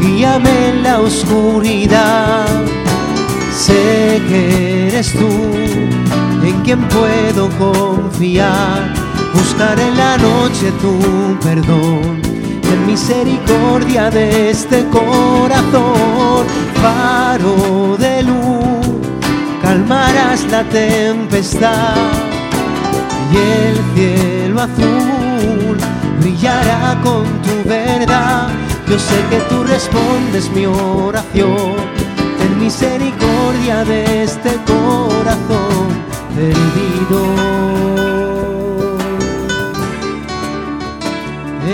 [0.00, 2.46] guíame en la oscuridad.
[3.54, 5.28] Sé que eres tú
[6.42, 8.94] en quien puedo confiar,
[9.34, 10.98] buscar en la noche tu
[11.40, 12.30] perdón
[12.72, 16.46] en misericordia de este corazón,
[16.82, 18.86] faro de luz,
[19.62, 21.96] calmarás la tempestad
[23.32, 25.78] y el cielo azul
[26.20, 28.48] brillará con tu verdad.
[28.88, 31.76] Yo sé que tú respondes mi oración
[32.42, 35.86] en misericordia de este corazón
[36.34, 37.80] perdido.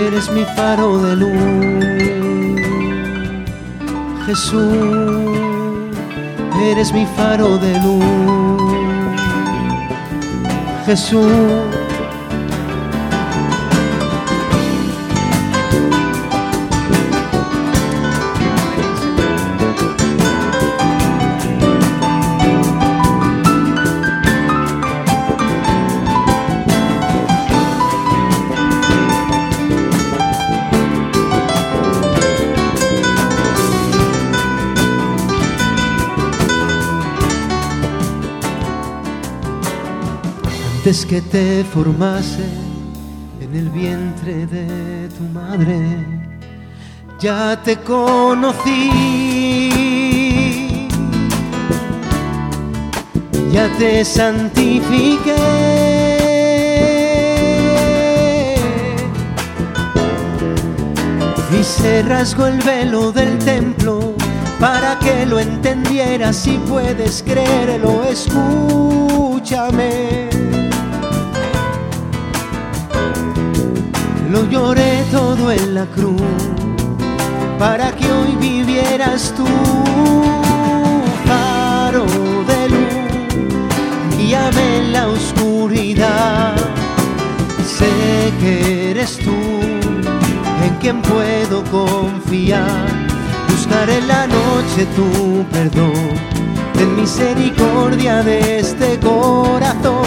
[0.07, 1.96] eres mi faro de luz.
[4.27, 4.59] Jesús,
[6.61, 8.03] eres mi faro de luz.
[10.85, 11.76] Jesús
[40.87, 42.45] antes que te formase
[43.41, 45.77] en el vientre de tu madre,
[47.19, 48.89] ya te conocí.
[53.51, 55.35] ya te santifiqué.
[61.51, 64.13] Y se rasgó el velo del templo
[64.57, 68.77] para que lo entendieras si puedes creerlo, escúchame.
[74.37, 76.21] Lo lloré todo en la cruz
[77.57, 79.47] para que hoy vivieras tú,
[81.25, 82.05] faro
[82.45, 86.53] de luz, guíame en la oscuridad.
[87.65, 89.33] Sé que eres tú
[90.65, 92.85] en quien puedo confiar.
[93.49, 96.11] Buscaré en la noche tu perdón,
[96.77, 100.06] ten misericordia de este corazón,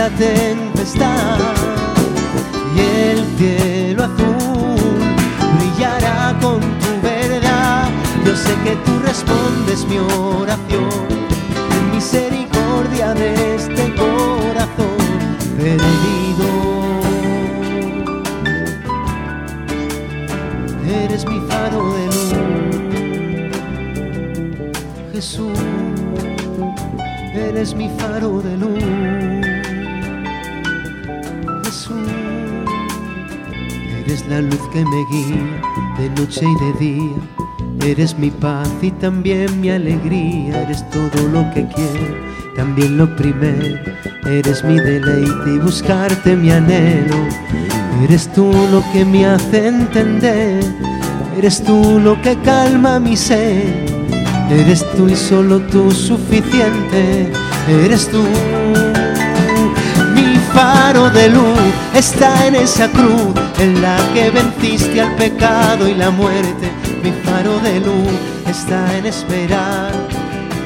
[0.00, 1.38] la tempestad
[2.74, 5.04] y el cielo azul
[5.58, 7.90] brillará con tu verdad.
[8.24, 11.06] Yo sé que tú respondes mi oración,
[11.76, 14.96] en misericordia de este corazón
[15.58, 16.48] perdido.
[21.04, 22.32] Eres mi faro de luz,
[25.12, 25.58] Jesús,
[27.34, 29.19] eres mi faro de luz.
[34.30, 35.60] La luz que me guía
[35.98, 37.16] de noche y de día.
[37.84, 40.62] Eres mi paz y también mi alegría.
[40.62, 42.14] Eres todo lo que quiero,
[42.54, 43.76] también lo primero.
[44.26, 47.16] Eres mi deleite y buscarte mi anhelo.
[48.04, 50.62] Eres tú lo que me hace entender.
[51.36, 53.64] Eres tú lo que calma mi sed.
[54.48, 57.32] Eres tú y solo tú suficiente.
[57.68, 58.22] Eres tú
[60.90, 61.60] faro de luz
[61.94, 66.68] está en esa cruz en la que venciste al pecado y la muerte.
[67.04, 68.12] Mi faro de luz
[68.48, 69.92] está en esperar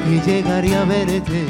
[0.03, 1.45] que llegaré a verte.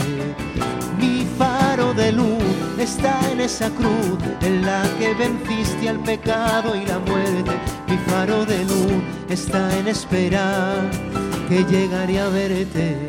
[0.99, 2.43] Mi faro de luz
[2.77, 7.51] está en esa cruz en la que venciste al pecado y la muerte.
[7.87, 10.81] Mi faro de luz está en esperar
[11.47, 13.04] que llegaré a verte.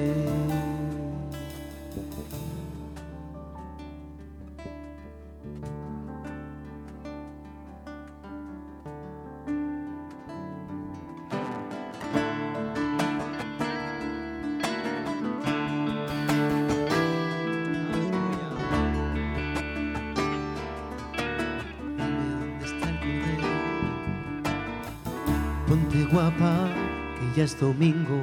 [27.61, 28.23] Domingo.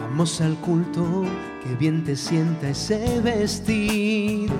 [0.00, 1.24] Vamos al culto,
[1.62, 4.54] que bien te sienta ese vestido.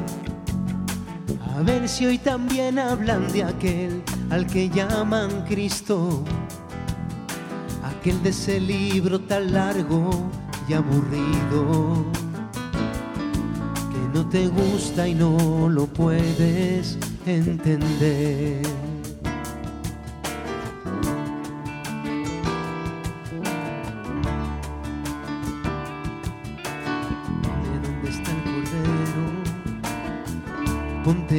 [1.56, 6.22] A ver si hoy también hablan de aquel al que llaman Cristo.
[7.82, 10.10] Aquel de ese libro tan largo
[10.68, 12.04] y aburrido
[13.90, 18.85] que no te gusta y no lo puedes entender.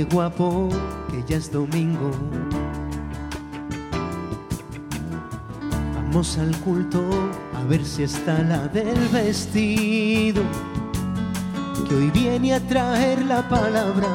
[0.06, 0.70] Guapo,
[1.10, 2.12] que ya es domingo.
[5.96, 7.02] Vamos al culto
[7.56, 10.44] a ver si está la del vestido
[11.88, 14.08] que hoy viene a traer la palabra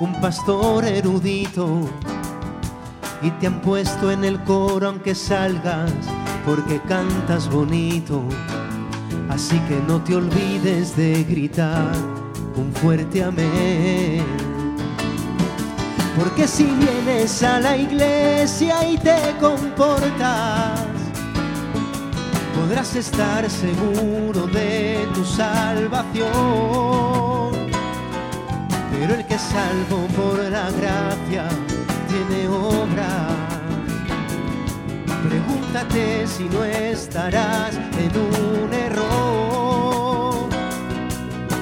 [0.00, 1.80] un pastor erudito
[3.20, 5.92] y te han puesto en el coro aunque salgas
[6.44, 8.22] porque cantas bonito.
[9.28, 11.92] Así que no te olvides de gritar
[12.56, 14.41] un fuerte amén.
[16.16, 20.80] Porque si vienes a la iglesia y te comportas,
[22.54, 26.30] podrás estar seguro de tu salvación.
[28.92, 31.48] Pero el que es salvo por la gracia
[32.08, 33.28] tiene obra.
[35.26, 40.48] Pregúntate si no estarás en un error.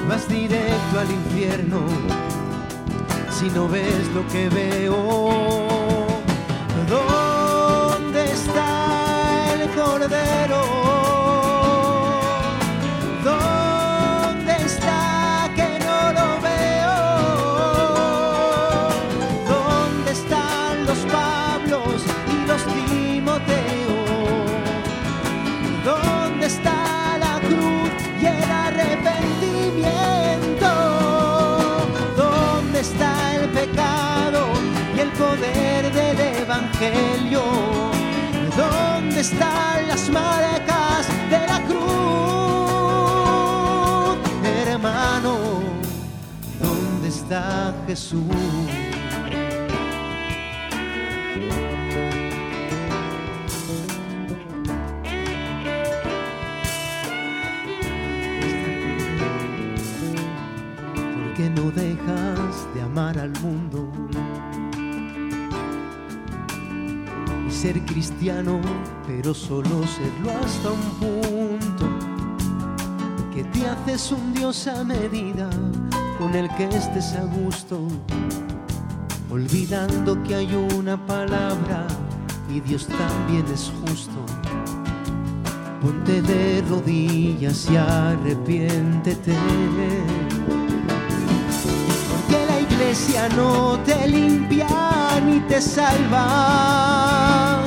[0.09, 2.30] Vas directo al infierno
[3.41, 5.70] si no ves lo que veo.
[33.61, 34.41] Pecado
[34.95, 37.43] y el poder del Evangelio?
[38.57, 41.79] ¿Dónde ¿Dónde están las marcas de la cruz?
[44.43, 45.33] Hermano,
[46.59, 48.23] ¿dónde está Jesús?
[61.15, 62.50] ¿Por qué no dejas
[62.81, 63.91] amar al mundo?
[67.47, 68.59] Y ser cristiano,
[69.07, 71.85] pero solo serlo hasta un punto.
[73.33, 75.49] Que te haces un Dios a medida
[76.19, 77.87] con el que estés a gusto.
[79.29, 81.87] Olvidando que hay una palabra
[82.53, 84.25] y Dios también es justo.
[85.81, 89.35] Ponte de rodillas y arrepiéntete.
[92.91, 94.67] Iglesia no te limpia
[95.25, 97.61] ni te salva.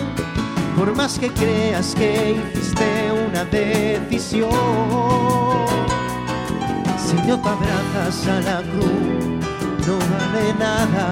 [0.77, 4.51] Por más que creas que hiciste una decisión,
[6.99, 9.41] si no te abrazas a la cruz,
[9.87, 11.07] no vale nada.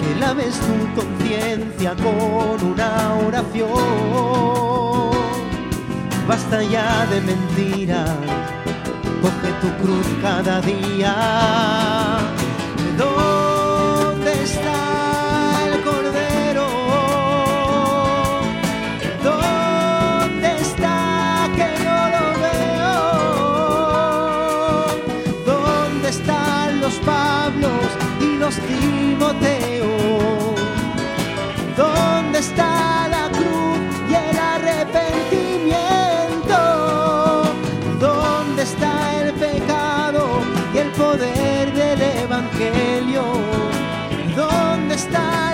[0.00, 2.90] Que laves tu conciencia con una
[3.24, 3.70] oración.
[6.26, 8.53] Basta ya de mentiras
[9.24, 11.14] coge tu cruz cada día.
[12.98, 14.80] ¿Dónde está
[15.66, 16.66] el cordero?
[19.28, 20.96] ¿Dónde está
[21.56, 22.96] que no lo veo?
[25.52, 27.88] ¿Dónde están los Pablos
[28.20, 28.83] y los Timoteos?
[42.34, 43.22] Evangelio?
[44.34, 45.53] ¿Dónde están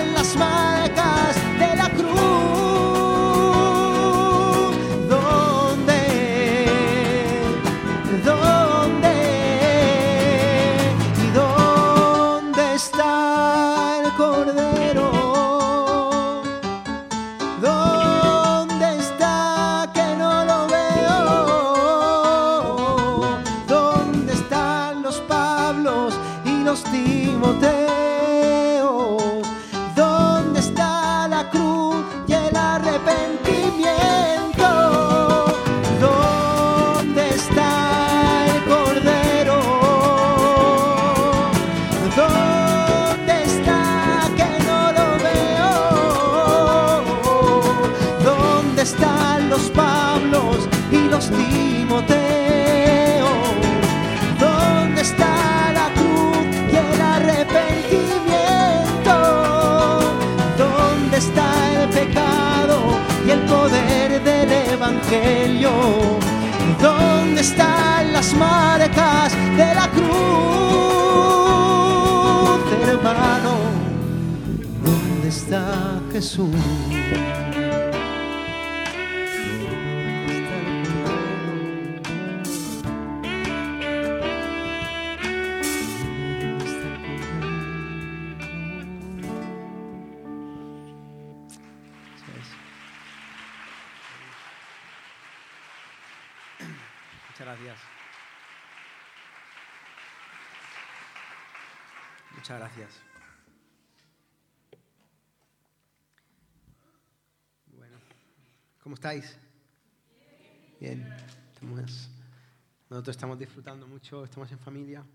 [113.21, 115.05] estamos disfrutando mucho, estamos en familia.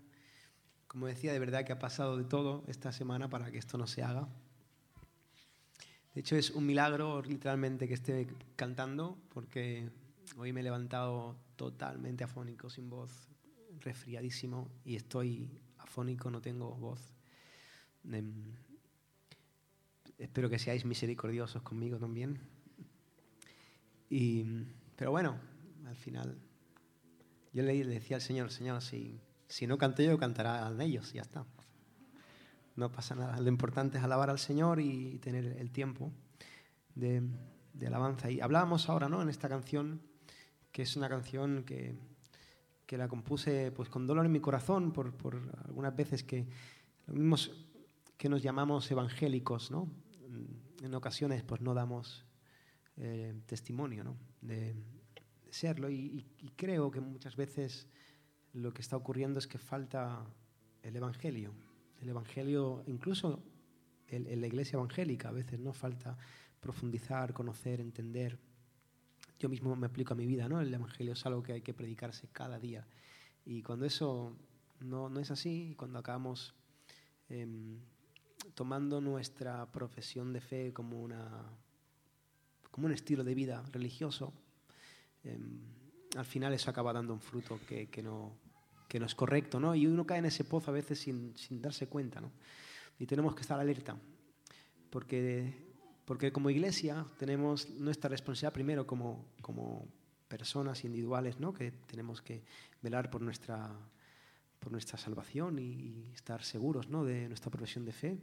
[0.87, 3.85] Como decía, de verdad que ha pasado de todo esta semana para que esto no
[3.85, 4.29] se haga.
[6.15, 9.89] De hecho, es un milagro literalmente que esté cantando, porque
[10.37, 13.27] hoy me he levantado totalmente afónico, sin voz,
[13.81, 17.13] resfriadísimo, y estoy afónico, no tengo voz.
[18.09, 18.53] Em,
[20.17, 22.39] espero que seáis misericordiosos conmigo también.
[24.09, 24.45] Y,
[24.95, 25.37] pero bueno,
[25.85, 26.46] al final,
[27.57, 31.43] yo le, decía al Señor, Señor, si, si no canto yo, cantarán ellos, ya está.
[32.75, 33.39] No pasa nada.
[33.41, 36.11] Lo importante es alabar al Señor y tener el tiempo
[36.93, 37.23] de,
[37.73, 38.29] de alabanza.
[38.29, 39.23] Y hablábamos ahora, ¿no?
[39.23, 40.03] En esta canción,
[40.71, 41.97] que es una canción que,
[42.85, 46.47] que la compuse pues, con dolor en mi corazón por, por algunas veces que
[47.07, 47.51] los mismos
[48.19, 49.89] que nos llamamos evangélicos, ¿no?
[50.83, 52.23] En ocasiones pues no damos
[52.97, 54.15] eh, testimonio, ¿no?
[54.41, 54.75] De
[55.57, 55.89] serlo.
[55.89, 57.87] Y, y- creo que muchas veces
[58.53, 60.25] lo que está ocurriendo es que falta
[60.83, 61.53] el evangelio.
[62.01, 63.43] El evangelio, incluso
[64.07, 66.17] en, en la iglesia evangélica, a veces no falta
[66.59, 68.39] profundizar, conocer, entender.
[69.39, 70.59] Yo mismo me aplico a mi vida, ¿no?
[70.59, 72.87] El Evangelio es algo que hay que predicarse cada día.
[73.45, 74.35] Y cuando eso
[74.79, 76.55] no, no es así, cuando acabamos
[77.29, 77.79] em,
[78.55, 81.43] tomando nuestra profesión de fe como, una,
[82.71, 84.33] como un estilo de vida religioso,
[85.31, 85.59] em,
[86.15, 88.37] al final eso acaba dando un fruto que, no,
[88.87, 89.75] que no es correcto, ¿no?
[89.75, 92.31] Y uno cae en ese pozo a veces sin, sin darse cuenta, ¿no?
[92.99, 93.95] Y tenemos que estar alerta,
[94.89, 95.53] porque,
[96.05, 99.87] porque como iglesia tenemos nuestra responsabilidad primero como, como
[100.27, 101.53] personas individuales, ¿no?
[101.53, 102.43] Que tenemos que
[102.81, 103.69] velar por nuestra,
[104.59, 107.05] por nuestra salvación y, estar seguros ¿no?
[107.05, 108.17] de nuestra profesión de fe.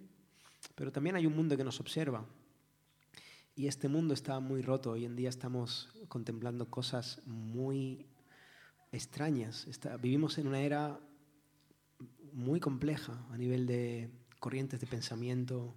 [0.75, 2.25] Pero también hay un mundo que nos observa.
[3.57, 4.93] Y este mundo está muy roto.
[4.93, 8.05] Hoy en día estamos contemplando cosas muy
[8.91, 9.69] extrañas.
[10.01, 10.99] vivimos en una era
[12.33, 15.73] muy compleja a nivel de corrientes de pensamiento,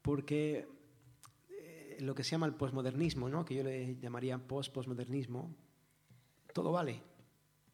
[0.00, 0.66] porque
[1.50, 3.44] eh, lo que se llama el posmodernismo, ¿no?
[3.44, 5.54] que yo le llamaría post-posmodernismo,
[6.54, 7.02] todo vale.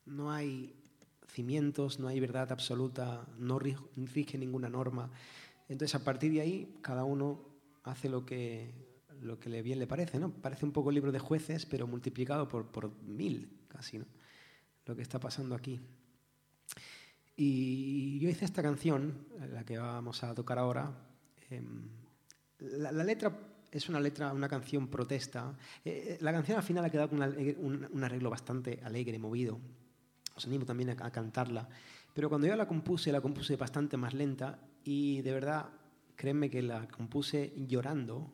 [0.06, 0.74] No hay
[1.28, 5.08] cimientos, no hay verdad absoluta, no rige ninguna norma.
[5.68, 7.51] Entonces, a partir de ahí, cada uno
[7.84, 8.72] hace lo que,
[9.20, 10.18] lo que le bien le parece.
[10.18, 10.30] ¿no?
[10.30, 14.06] Parece un poco el libro de jueces, pero multiplicado por, por mil casi, ¿no?
[14.86, 15.80] lo que está pasando aquí.
[17.36, 20.92] Y yo hice esta canción, la que vamos a tocar ahora.
[21.50, 21.88] Em,
[22.58, 23.36] la, letra
[23.70, 25.56] es una letra, una canción protesta.
[25.84, 29.58] Eh, eh, la canción al final ha quedado con un, arreglo bastante alegre, movido.
[30.34, 31.68] Os animo también a, cantarla.
[32.14, 35.70] Pero cuando yo la compuse, la compuse bastante más lenta y de verdad,
[36.22, 38.32] créeme que la compuse llorando,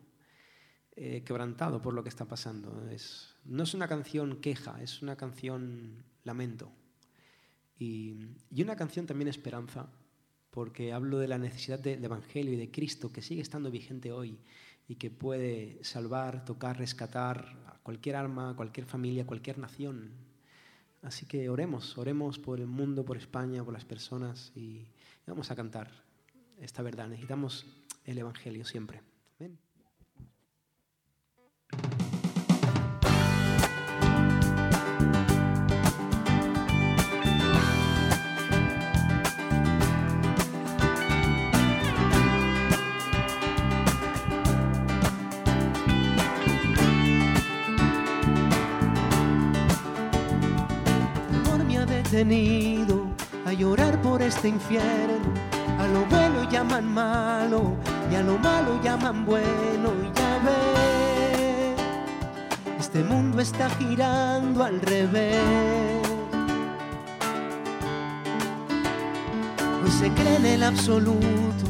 [0.95, 2.87] eh, quebrantado por lo que está pasando.
[2.91, 6.71] Es, no es una canción queja, es una canción lamento.
[7.79, 8.15] Y,
[8.63, 9.91] una canción también esperanza,
[10.51, 14.39] porque hablo de la necesidad del Evangelio y de Cristo que sigue estando vigente hoy
[14.87, 20.13] y que puede salvar, tocar, rescatar a cualquier alma, a cualquier familia, a cualquier nación.
[21.01, 24.89] Así que oremos, oremos por el mundo, por España, por las personas y
[25.27, 26.07] vamos a cantar
[26.61, 27.09] esta verdad.
[27.09, 27.67] Necesitamos
[28.09, 29.03] el Evangelio siempre.
[29.39, 29.59] Amén.
[53.45, 55.35] a llorar por este infierno.
[55.79, 57.77] A lo bueno llaman malo
[58.11, 59.93] y a lo malo llaman bueno.
[60.03, 61.81] Y ya ves,
[62.79, 66.03] este mundo está girando al revés.
[69.83, 71.67] Hoy se cree en el absoluto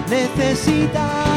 [0.08, 1.29] Necesitamos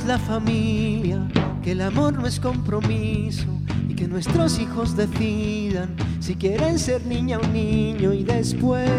[0.00, 1.28] La familia,
[1.62, 3.46] que el amor no es compromiso
[3.86, 8.90] y que nuestros hijos decidan si quieren ser niña o niño y después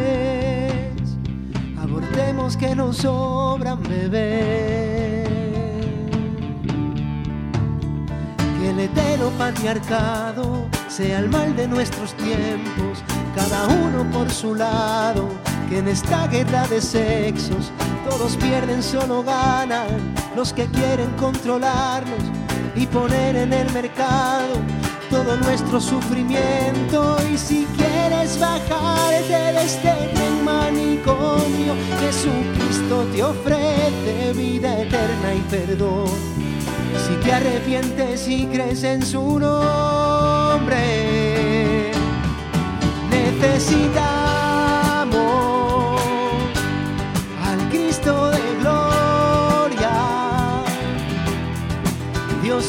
[1.81, 5.27] abortemos que nos sobran bebés.
[8.59, 13.03] Que el hetero patriarcado sea el mal de nuestros tiempos,
[13.35, 15.27] cada uno por su lado,
[15.69, 17.71] que en esta guerra de sexos
[18.07, 22.19] todos pierden, solo ganan los que quieren controlarnos.
[22.75, 24.55] y poner en el mercado
[25.09, 27.17] todo nuestro sufrimiento.
[27.31, 36.09] Y si quieres bajarte de este tren manicomio, Jesucristo te ofrece vida eterna y perdón.
[37.07, 40.81] Si te arrepientes y crees en su nombre,
[43.09, 44.22] necesitamos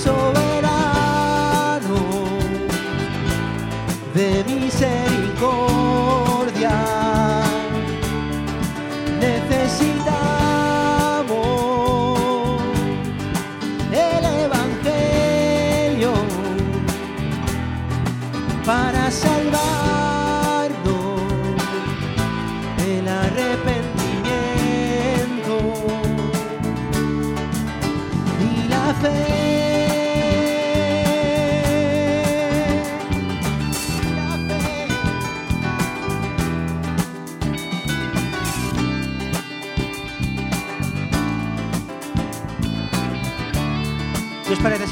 [0.04, 0.43] Dios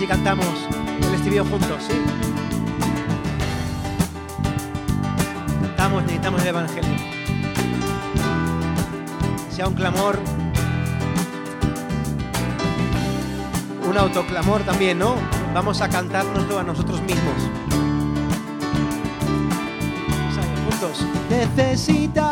[0.03, 0.67] si cantamos
[1.01, 1.85] el estribillo juntos?
[1.87, 1.95] ¿Sí?
[5.63, 6.91] Cantamos, necesitamos el Evangelio.
[9.49, 10.19] Sea un clamor,
[13.89, 15.15] un autoclamor también, ¿no?
[15.55, 17.37] Vamos a cantárnoslo a nosotros mismos.
[20.69, 21.07] Juntos.
[21.31, 22.25] Necesitamos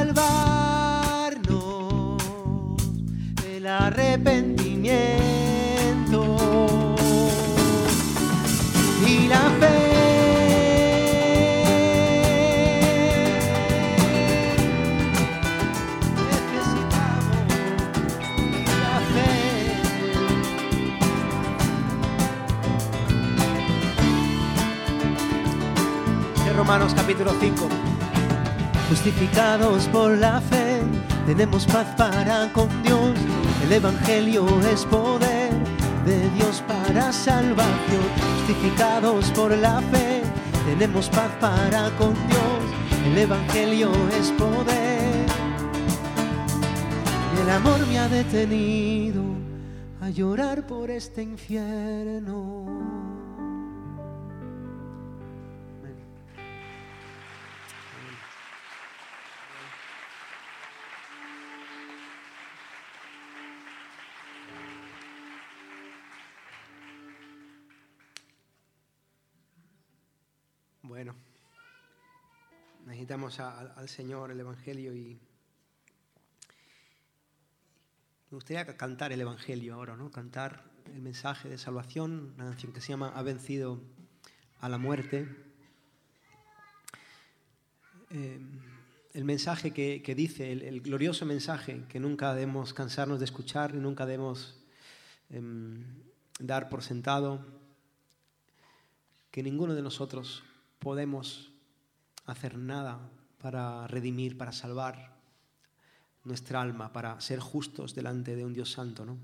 [27.19, 27.67] capítulo 5.
[28.87, 30.81] Justificados por la fe,
[31.25, 33.13] tenemos paz para con Dios.
[33.63, 35.51] El Evangelio es poder
[36.05, 38.03] de Dios para salvación.
[38.37, 40.21] Justificados por la fe,
[40.65, 43.11] tenemos paz para con Dios.
[43.11, 45.25] El Evangelio es poder.
[47.43, 49.23] El amor me ha detenido
[50.01, 52.98] a llorar por este infierno.
[73.09, 75.17] Necesitamos a- al- al Señor, el Evangelio y
[78.29, 80.11] me gustaría ca- cantar el Evangelio ahora, ¿no?
[80.11, 83.81] Cantar el mensaje de salvación, una canción que se llama Ha vencido
[84.61, 85.27] a la muerte.
[88.11, 88.39] Eh,
[89.15, 93.73] el mensaje que, que dice, el, el glorioso mensaje que nunca debemos cansarnos de escuchar
[93.73, 94.59] y nunca debemos
[95.31, 95.83] em,
[96.39, 97.43] dar por sentado,
[99.31, 100.43] que ninguno de nosotros
[100.77, 101.48] podemos
[102.29, 102.99] hacer nada
[103.39, 105.17] para redimir, para salvar
[106.23, 109.17] nuestra alma, para ser justos delante de un Dios santo, ¿no?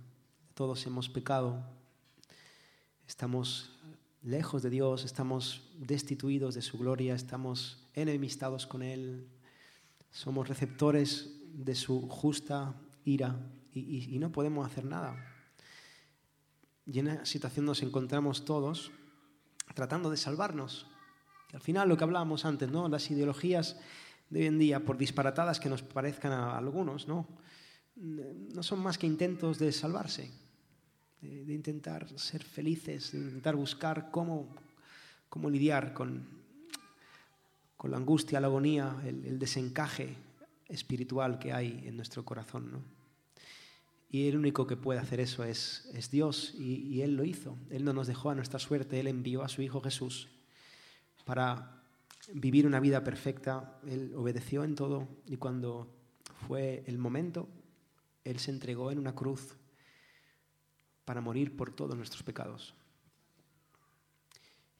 [0.53, 1.63] Todos hemos pecado,
[3.07, 3.71] estamos
[4.23, 9.27] lejos de Dios, estamos destituidos de su gloria, estamos enemistados con Él,
[10.11, 13.37] somos receptores de su justa ira
[13.73, 15.15] y, y- no podemos hacer nada.
[16.85, 18.91] Y en esa situación nos encontramos todos
[19.73, 20.87] tratando de salvarnos.
[21.55, 22.89] Al final lo que hablábamos antes, ¿no?
[22.89, 23.77] Las ideologías
[24.29, 27.25] de hoy en día, por disparatadas que nos parezcan a algunos, ¿no?
[27.95, 30.29] No son más que intentos de salvarse,
[31.21, 34.53] de, intentar ser felices, de intentar buscar cómo,
[35.29, 36.27] cómo lidiar con,
[37.77, 40.13] con la angustia, la agonía, el, desencaje
[40.67, 42.81] espiritual que hay en nuestro corazón, ¿no?
[44.09, 47.57] Y el único que puede hacer eso es, es Dios, y Él lo hizo.
[47.69, 50.27] Él no nos dejó a nuestra suerte, Él envió a su Hijo Jesús
[51.25, 51.83] para
[52.33, 53.79] vivir una vida perfecta.
[53.85, 55.93] Él obedeció en todo y cuando
[56.47, 57.49] fue el momento,
[58.23, 59.55] Él se entregó en una cruz
[61.03, 62.73] para morir por todos nuestros pecados.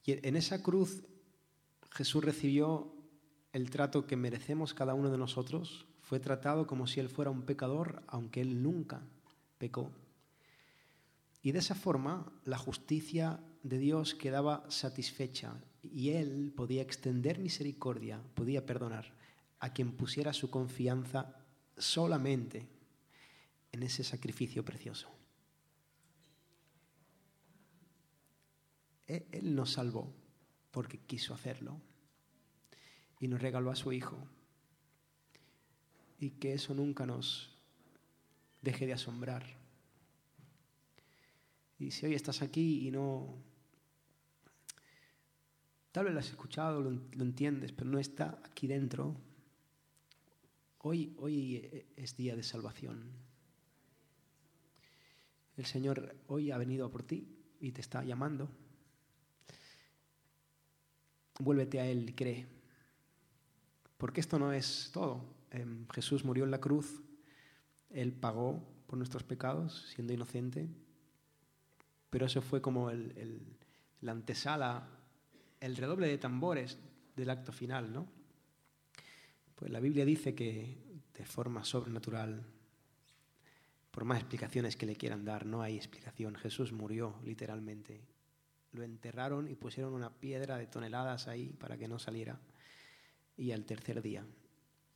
[0.06, 1.04] Y en esa cruz
[1.92, 2.94] Jesús recibió
[3.54, 5.86] el trato que merecemos cada uno de nosotros.
[6.02, 9.02] Fue tratado como si Él fuera un pecador, aunque Él nunca
[9.58, 9.92] pecó.
[11.42, 15.56] Y de esa forma la justicia de Dios quedaba satisfecha
[15.94, 19.14] y Él podía extender misericordia, podía perdonar
[19.60, 21.36] a quien pusiera su confianza
[21.78, 22.68] solamente
[23.72, 25.10] en ese sacrificio precioso.
[29.08, 30.14] E-, Él nos salvó
[30.72, 31.80] porque quiso hacerlo
[33.20, 34.18] y nos regaló a su Hijo.
[36.20, 37.56] Y que eso nunca nos
[38.62, 39.46] deje de asombrar.
[41.78, 43.36] Y si hoy estás aquí y no...
[45.96, 49.16] Tal vez lo has escuchado, lo, lo entiendes, pero no está aquí dentro.
[50.80, 53.14] Hoy, hoy es día de salvación.
[55.56, 58.50] El Señor hoy ha venido por ti y te está llamando.
[61.40, 62.46] Vuélvete a Él y cree.
[63.98, 65.24] Porque esto no es todo.
[65.50, 67.02] Em, Jesús murió en la cruz,
[67.90, 70.68] Él pagó por nuestros pecados, siendo inocente,
[72.10, 73.58] pero eso fue como el, el,
[74.02, 74.95] la antesala,
[75.66, 76.78] el redoble de tambores
[77.16, 78.08] del acto final, ¿no?
[79.56, 80.78] Pues la Biblia dice que
[81.18, 82.44] de forma sobrenatural,
[83.90, 86.36] por más explicaciones que le quieran dar, no hay explicación.
[86.36, 88.02] Jesús murió literalmente.
[88.74, 92.40] Lo enterraron y pusieron una piedra de toneladas ahí para que no saliera.
[93.36, 94.24] Y al tercer día,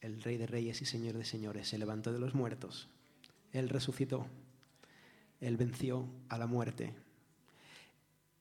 [0.02, 2.90] el Rey de Reyes y Señor de Señores se levantó de los muertos.
[3.54, 4.28] Él resucitó.
[5.40, 6.94] Él venció a la muerte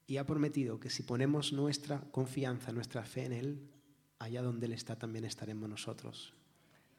[0.08, 3.70] y ha prometido que si ponemos nuestra confianza, nuestra fe en Él,
[4.18, 6.32] allá donde Él está también estaremos nosotros.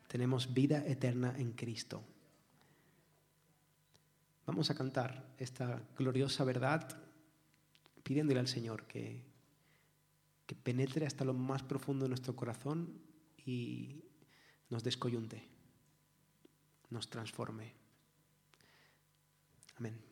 [0.07, 2.03] Tenemos vida eterna en Cristo.
[4.45, 7.01] Vamos a cantar esta gloriosa verdad
[8.03, 9.23] pidiéndole al Señor que,
[10.45, 12.93] que penetre hasta lo más profundo de nuestro corazón
[13.43, 14.03] y
[14.69, 15.47] nos descoyunte,
[16.91, 17.73] nos transforme.
[19.77, 20.08] Amén.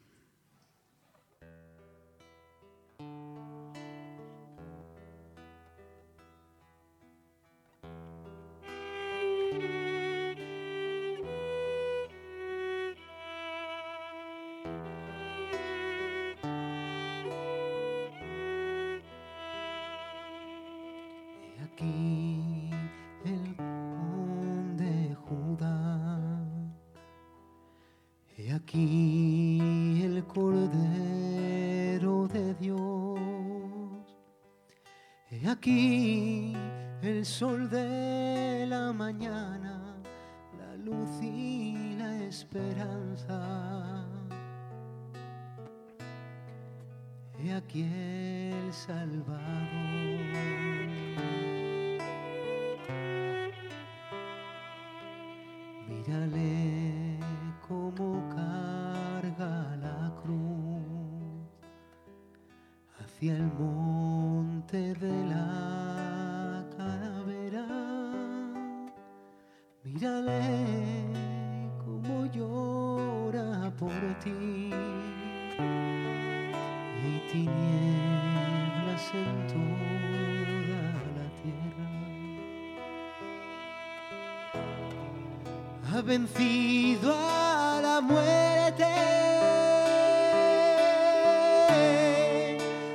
[86.07, 88.85] Vencido a la muerte,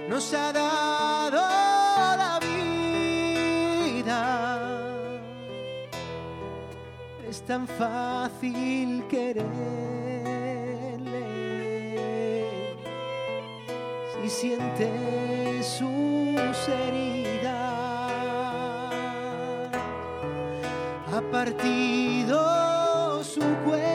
[0.08, 1.40] nos ha dado
[2.22, 4.20] la vida.
[7.28, 9.42] Es tan fácil quererle
[14.22, 17.42] si sientes sus heridas
[21.14, 22.61] ha partido
[23.42, 23.91] su cuerpo,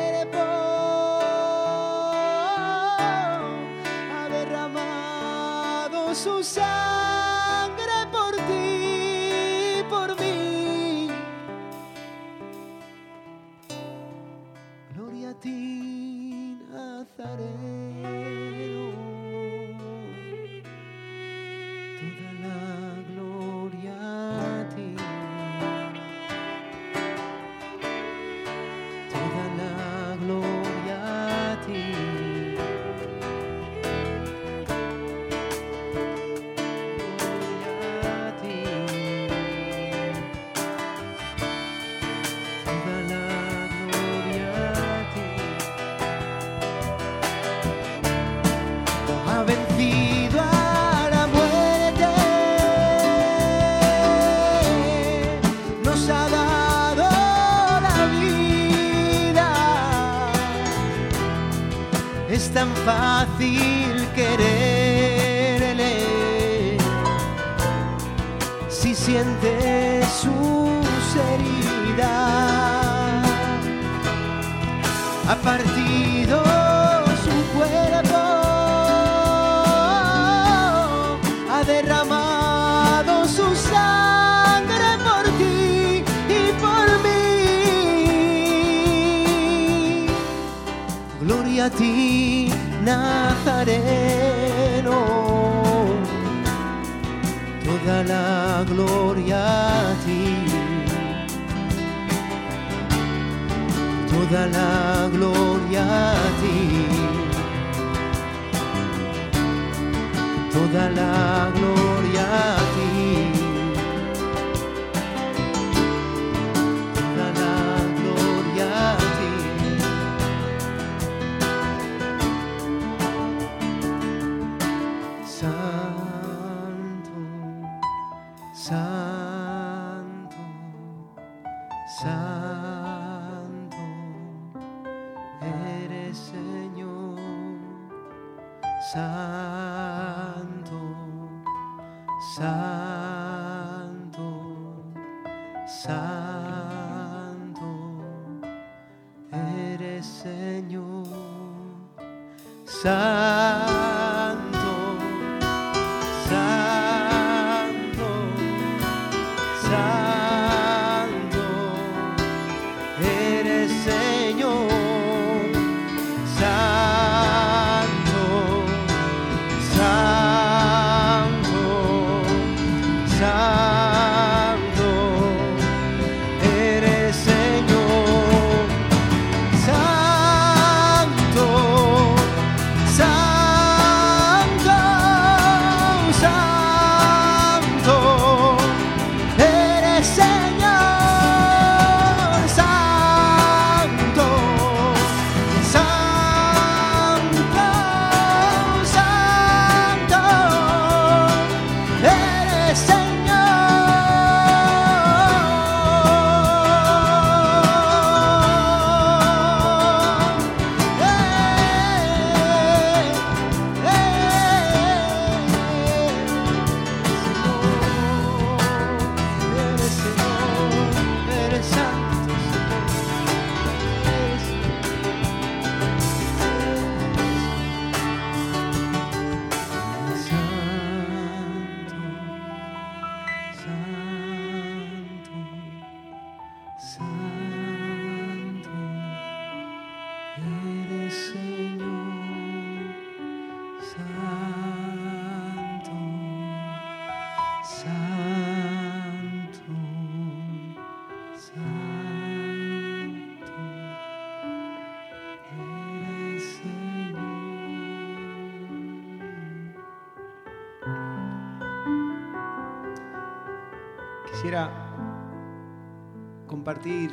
[266.71, 267.09] compartir,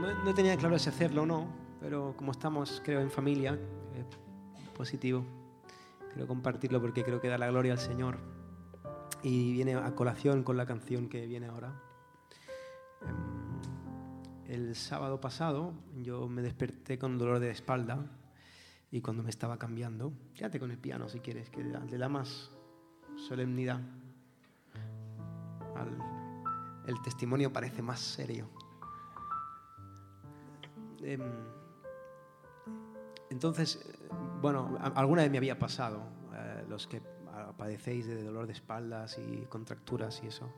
[0.00, 1.46] no, no tenía claro si hacerlo o no,
[1.78, 4.04] pero como estamos, creo, en familia, eh,
[4.74, 5.22] positivo,
[6.10, 8.16] quiero compartirlo porque creo que da la gloria al Señor.
[9.22, 11.78] Y viene a colación con la canción que viene ahora.
[13.02, 18.06] Em, El sábado pasado yo me desperté con dolor de espalda
[18.90, 22.50] y cuando me estaba cambiando, quédate con el piano si quieres, que le da- más
[23.28, 23.80] solemnidad
[25.76, 25.98] al,
[26.86, 28.48] el testimonio parece más serio.
[31.04, 31.20] Em,
[33.30, 34.08] entonces, eh,
[34.40, 36.02] bueno, alguna vez me había pasado,
[36.34, 37.02] eh, los que
[37.58, 40.52] padecéis de dolor de espaldas y contracturas y eso,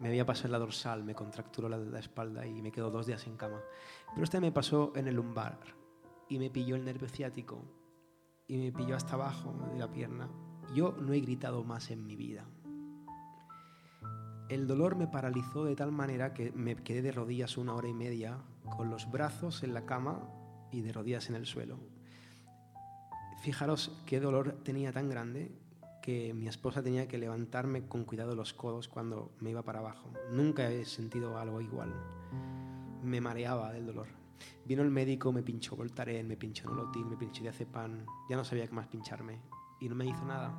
[0.00, 3.06] me había pasado en la dorsal, me contracturó la, la espalda y me quedo dos
[3.06, 3.60] días en cama.
[4.12, 5.58] Pero esta me pasó en el lumbar
[6.28, 7.62] y me pilló el nervio ciático
[8.46, 10.28] y me pilló hasta abajo de la pierna.
[10.74, 12.46] Yo no he gritado más en mi vida
[14.52, 17.94] el dolor me paralizó de tal manera que me quedé de rodillas una hora y
[17.94, 18.38] media
[18.76, 20.28] con los brazos en la cama
[20.70, 21.78] y de rodillas en el suelo.
[23.42, 25.52] Fijaros qué dolor tenía tan grande
[26.02, 30.10] que mi esposa tenía que levantarme con cuidado los codos cuando me iba para abajo.
[30.32, 31.92] Nunca he sentido algo igual.
[33.02, 34.08] Me mareaba del dolor.
[34.64, 38.04] Vino el médico, me pinchó Voltaren, me pinchó Nolotil, me pinchó diazepam.
[38.28, 39.40] Ya no sabía qué más pincharme
[39.80, 40.52] y no me hizo nada.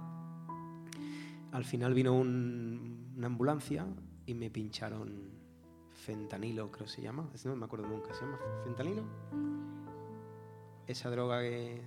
[1.51, 3.85] Al final vino un- una ambulancia
[4.25, 5.32] y me pincharon
[6.03, 7.27] fentanilo, creo que se llama.
[7.45, 8.13] No me acuerdo nunca.
[8.13, 9.03] ¿Se llama fentanilo?
[10.87, 11.81] Esa droga que...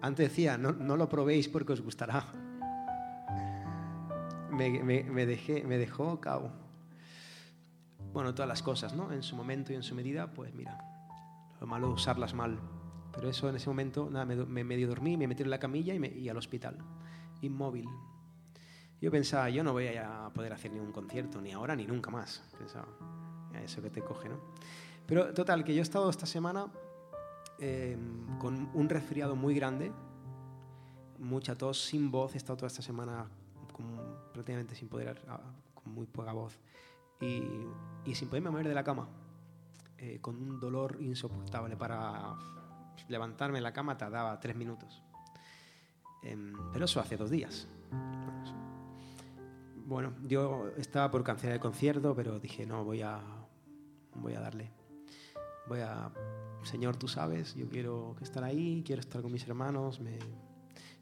[0.00, 2.32] Antes decía, no, no lo probéis porque os gustará.
[4.50, 6.50] Me, dejé, me dejó cabo.
[8.12, 9.12] Bueno, todas las cosas, ¿no?
[9.12, 10.78] En su momento y en su medida, pues mira,
[11.60, 12.58] lo malo es usarlas mal.
[13.12, 15.94] Pero eso en ese momento, nada, me, me medio dormí, me metí en la camilla
[15.94, 16.78] y, y al hospital,
[17.40, 17.88] inmóvil.
[19.02, 22.40] Yo pensaba, yo no voy a poder hacer ningún concierto, ni ahora ni nunca más.
[22.56, 22.86] Pensaba,
[23.64, 24.36] eso que te coge, ¿no?
[25.06, 26.68] Pero total, que yo he estado esta semana
[27.58, 27.98] eh,
[28.38, 29.90] con un resfriado muy grande,
[31.18, 33.26] mucha tos, sin voz, he estado toda esta semana
[33.72, 33.84] con,
[34.32, 35.40] prácticamente sin poder, ah,
[35.74, 36.56] con muy poca voz
[37.20, 37.42] y,
[38.04, 39.08] y sin poderme mover de la cama,
[39.98, 42.36] eh, con un dolor insoportable para
[43.08, 45.02] levantarme en la cama tardaba tres minutos.
[46.22, 46.36] Eh,
[46.72, 47.66] pero eso hace dos días.
[47.90, 48.71] Bueno,
[50.26, 53.20] yo estaba por cancelar el concierto, pero dije, no, voy a,
[54.14, 54.70] voy a darle.
[55.68, 56.10] Voy a,
[56.62, 60.18] Señor, tú sabes, yo quiero estar ahí, quiero estar con mis hermanos, me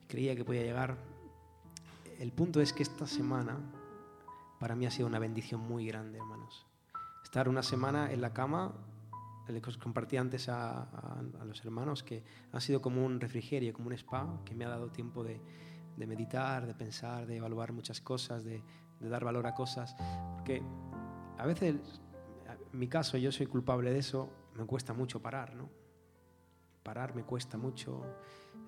[0.09, 0.97] creía que podía llegar.
[2.19, 3.59] El punto es que esta semana
[4.59, 6.67] para mí ha sido una bendición muy grande, hermanos.
[7.23, 8.75] Estar una semana en la cama,
[9.49, 12.23] le compartí antes a, a, a los hermanos que
[12.53, 15.41] ha sido como un refrigerio, como un spa, que me ha dado tiempo de,
[16.01, 18.63] de meditar, de pensar, de evaluar muchas cosas, de,
[19.01, 19.95] dar valor a cosas.
[20.35, 20.63] Porque
[21.39, 21.77] a veces,
[22.73, 25.69] en mi caso, yo soy culpable de eso, me cuesta mucho parar, ¿no?
[26.83, 28.03] Parar me cuesta mucho.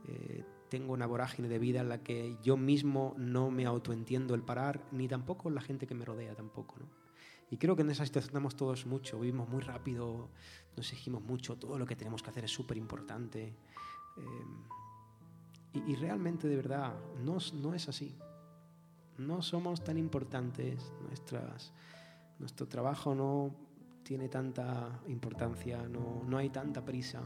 [0.07, 4.43] Eh, tengo una vorágine de vida en la que yo mismo no me autoentiendo el
[4.43, 6.87] parar, ni tampoco la gente que me rodea tampoco, ¿no?
[7.51, 10.31] Y creo que en esa situación estamos todos mucho, vivimos muy rápido,
[10.75, 13.55] nos exigimos mucho, todo lo que tenemos que hacer es súper importante.
[14.17, 14.45] Eh,
[15.73, 16.94] y, y, realmente, de verdad,
[17.24, 18.16] no, no, es así.
[19.19, 21.73] No somos tan importantes, nuestras,
[22.39, 23.55] nuestro trabajo no
[24.03, 27.23] tiene tanta importancia, no, no hay tanta prisa.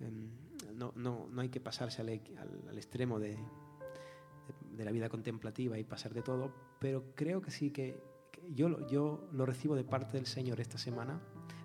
[0.00, 0.10] Eh,
[0.74, 5.08] no, no, no, hay que pasarse al, al, al extremo de, de, de la vida
[5.08, 8.00] contemplativa y pasar de todo, pero creo que sí que
[8.54, 11.20] yo, yo lo recibo de parte del Señor esta semana.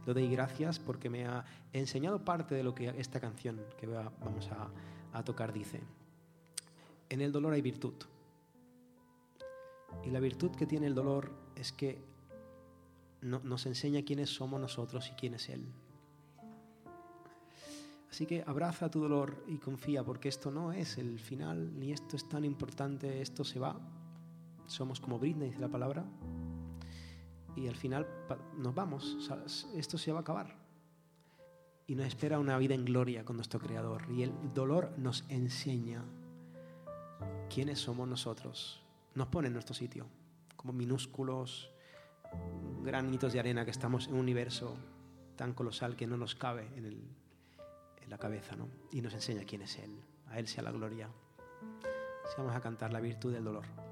[0.05, 4.49] Lo doy gracias porque me ha enseñado parte de lo que esta canción que vamos
[4.51, 4.69] a,
[5.13, 5.81] a tocar dice.
[7.09, 7.93] En el dolor hay virtud.
[10.03, 12.03] Y la virtud que tiene el dolor es que
[13.21, 15.65] no, nos enseña quiénes somos nosotros y quién es Él.
[18.09, 22.15] Así que abraza tu dolor y confía porque esto no es el final, ni esto
[22.15, 23.79] es tan importante, esto se va.
[24.67, 26.05] Somos como Britney, dice la palabra,
[27.55, 28.07] y al final
[28.57, 29.17] nos vamos,
[29.75, 30.62] esto se va a acabar.
[31.85, 34.03] Y nos espera una vida en gloria con nuestro Creador.
[34.09, 36.03] Y el dolor nos enseña
[37.53, 38.81] quiénes somos nosotros.
[39.15, 40.07] Nos pone en nuestro sitio,
[40.55, 41.69] como minúsculos
[42.81, 44.75] granitos de arena que estamos en un universo
[45.35, 47.03] tan colosal que no nos cabe en, el,
[48.07, 48.55] la cabeza.
[48.55, 48.69] ¿no?
[48.91, 49.91] Y nos enseña quién es Él.
[50.29, 51.09] A Él sea la gloria.
[52.29, 53.82] Si vamos a cantar la virtud del dolor.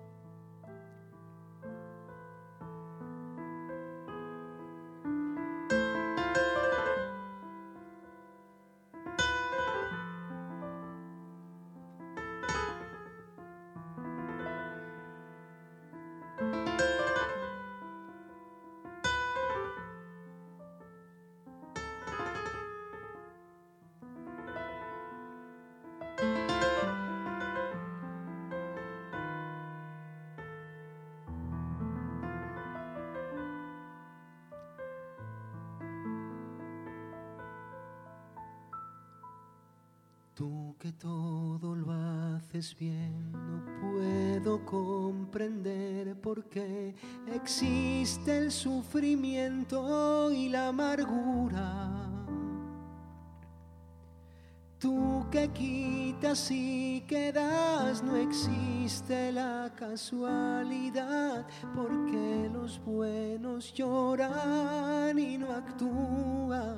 [55.42, 65.52] Que quitas y que das, no existe la casualidad, porque los buenos lloran y no
[65.52, 66.78] actúan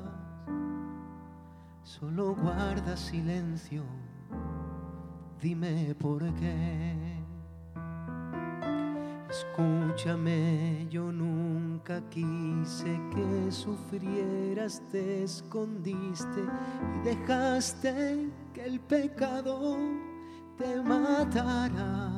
[1.84, 3.84] solo guarda silencio,
[5.42, 6.96] dime por qué.
[9.30, 16.42] Escúchame, yo nunca quise que sufrieras, te escondiste
[16.96, 19.78] y dejaste que el pecado
[20.58, 22.12] te matara.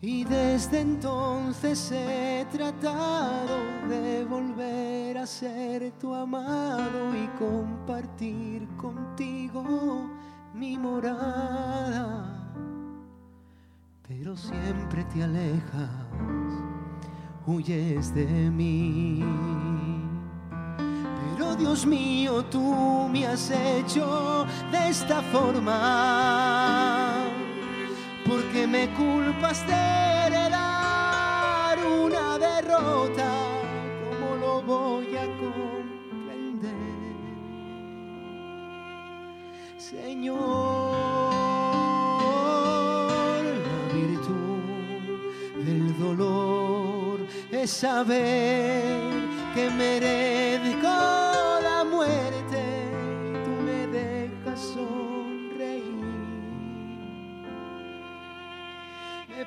[0.00, 3.58] Y desde entonces he tratado
[3.88, 10.10] de volver a ser tu amado y compartir contigo
[10.54, 12.28] mi morada.
[14.08, 15.88] Pero siempre te alejas,
[17.46, 19.71] huyes de mí.
[21.58, 27.24] Dios mío, tú me has hecho de esta forma.
[28.26, 29.74] Porque me culpas de
[30.26, 33.30] heredar una derrota,
[34.04, 36.72] ¿cómo lo voy a comprender?
[39.76, 40.38] Señor,
[43.66, 44.62] la virtud
[45.64, 47.20] del dolor
[47.50, 49.00] es saber
[49.54, 50.31] que merezco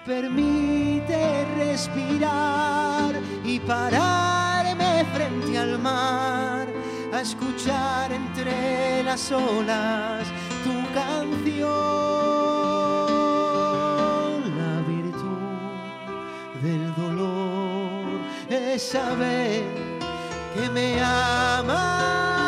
[0.05, 6.67] permite respirar y pararme frente al mar
[7.11, 10.27] a escuchar entre las olas
[10.63, 11.65] tu canción.
[14.59, 15.39] La virtud
[16.61, 18.05] del dolor
[18.49, 19.63] es saber
[20.53, 22.44] que me amas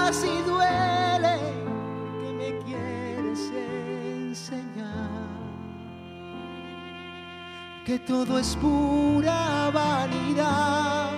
[7.87, 11.09] que todo es pura vanidad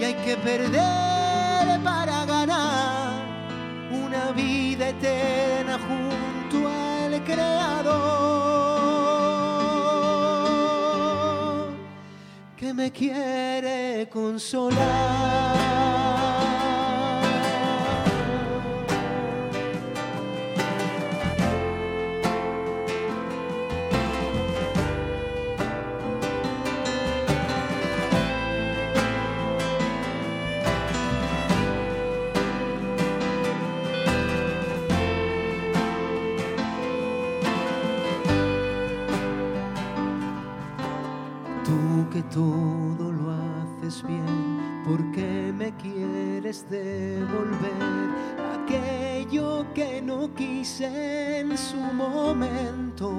[0.00, 3.20] y hay que perder para ganar
[3.92, 7.84] una vida eterna junto al Creador
[12.56, 15.54] que me quiere consolar.
[45.84, 48.08] Quieres devolver
[48.56, 53.12] aquello que no quise en su momento?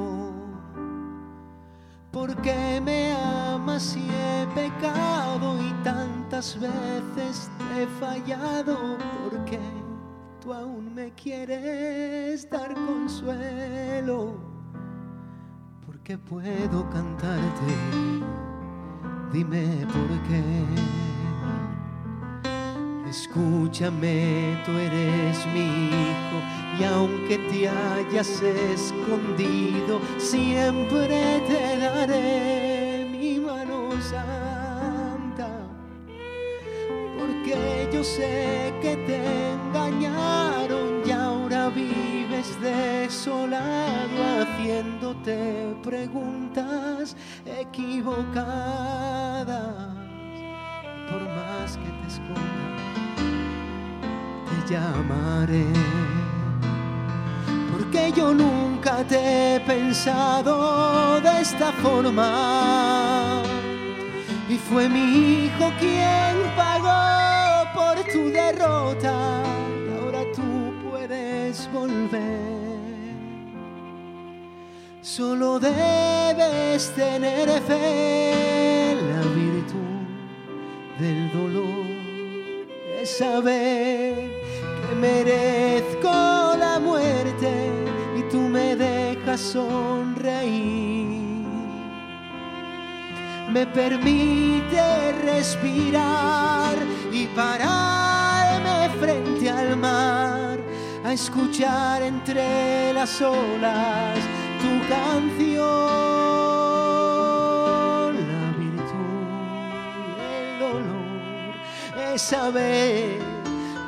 [2.11, 8.97] ¿Por qué me amas si he pecado y tantas veces te he fallado?
[9.23, 9.59] ¿Por qué
[10.41, 14.35] tú aún me quieres dar consuelo?
[15.85, 17.73] Porque puedo cantarte,
[19.31, 21.04] dime por qué.
[23.09, 26.41] Escúchame, tú eres mi hijo
[26.79, 35.49] y aunque te hayas escondido, siempre te daré mi mano santa.
[37.19, 47.15] Porque yo sé que te engañaron y ahora vives desolado haciéndote preguntas
[47.45, 48.75] equivocadas.
[51.09, 52.67] Por más que te esconda,
[54.49, 55.65] te llamaré.
[57.71, 63.41] Porque yo nunca te he pensado de esta forma.
[64.47, 69.43] Y fue mi hijo quien pagó por tu derrota.
[69.85, 72.55] Y ahora tú puedes volver.
[75.01, 78.95] Solo debes tener fe.
[79.09, 79.34] La virtud
[80.99, 81.85] del dolor
[83.01, 86.11] es saber que merezco
[86.57, 87.71] la muerte
[88.17, 90.95] y tú me dejas sonreír
[93.55, 96.75] me permite respirar
[97.09, 100.59] y pararme frente al mar
[101.05, 104.19] a escuchar entre las olas
[104.61, 106.24] tu canción.
[112.17, 113.19] Saber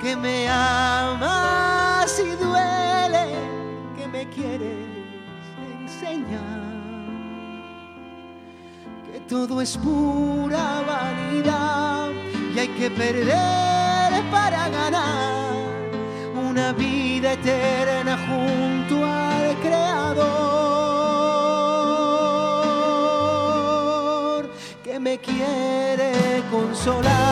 [0.01, 3.27] que me amas y duele
[3.95, 4.87] que me quieres
[5.81, 6.67] enseñar
[9.11, 12.09] que todo es pura vanidad
[12.53, 15.53] y hay que perder para ganar
[16.35, 20.17] una vida eterna junto al Creador
[24.83, 27.26] que me quiere consolar.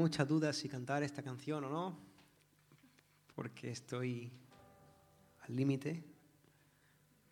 [0.00, 1.98] Muchas dudas si cantar esta canción o no,
[3.34, 4.32] porque estoy
[5.42, 6.02] al límite,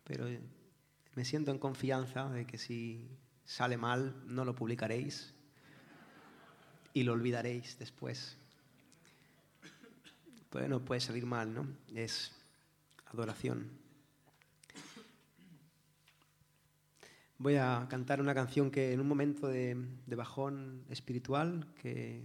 [0.03, 0.27] pero
[1.15, 3.09] me siento en confianza de que si
[3.43, 5.33] sale mal no lo publicaréis
[6.93, 8.37] y lo olvidaréis después.
[10.51, 11.67] Pues no puede salir mal, ¿no?
[11.93, 12.31] Es
[13.07, 13.79] adoración.
[17.39, 19.75] voy a cantar una canción que en un momento de,
[20.07, 22.21] bajón espiritual que,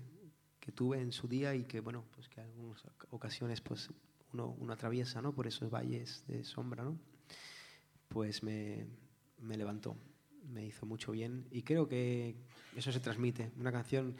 [0.72, 3.90] tuve en su día y que, bueno, pues que algunas ocasiones pues
[4.32, 5.34] uno, atraviesa, ¿no?
[5.34, 6.98] Por esos valles de sombra, ¿no?
[8.08, 8.86] Pues me,
[9.40, 9.96] levantó,
[10.52, 12.36] me hizo mucho bien y creo que
[12.76, 13.50] eso se transmite.
[13.58, 14.16] Una canción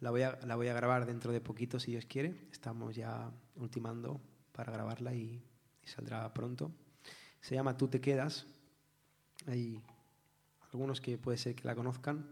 [0.00, 2.34] la voy a, la voy a grabar dentro de poquito, si Dios quiere.
[2.50, 4.20] Estamos ya ultimando
[4.52, 5.42] para grabarla y,
[5.82, 6.72] y saldrá pronto.
[7.40, 8.46] Se llama Tú te quedas.
[9.46, 9.82] Ahí
[10.72, 12.26] algunos que puede ser que la conozcan,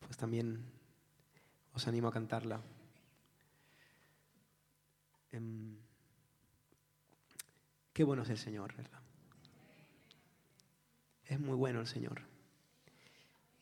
[0.00, 0.64] pues también
[1.74, 2.60] os animo a cantarla.
[5.32, 5.76] Em,
[7.92, 9.00] qué bueno es el Señor, ¿verdad?
[11.26, 12.22] Es muy bueno el Señor.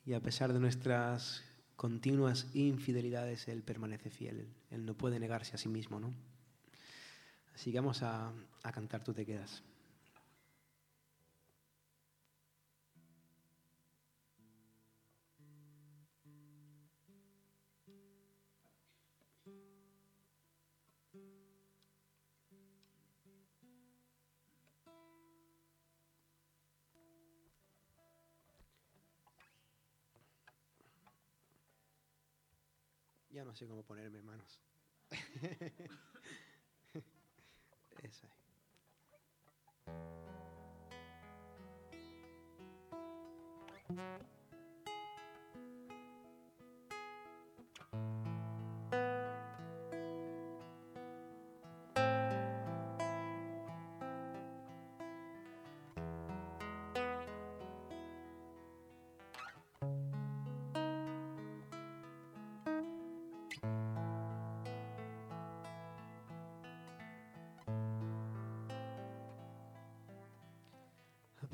[0.04, 1.42] Y a pesar de nuestras
[1.76, 4.48] continuas infidelidades, Él permanece fiel.
[4.70, 6.12] Él no puede negarse a sí mismo, ¿no?
[7.54, 8.32] Así que vamos a,
[8.62, 9.62] a cantar, tú te quedas.
[33.32, 34.60] Ya no sé cómo ponerme manos.
[38.02, 38.28] Esa.
[43.88, 44.31] A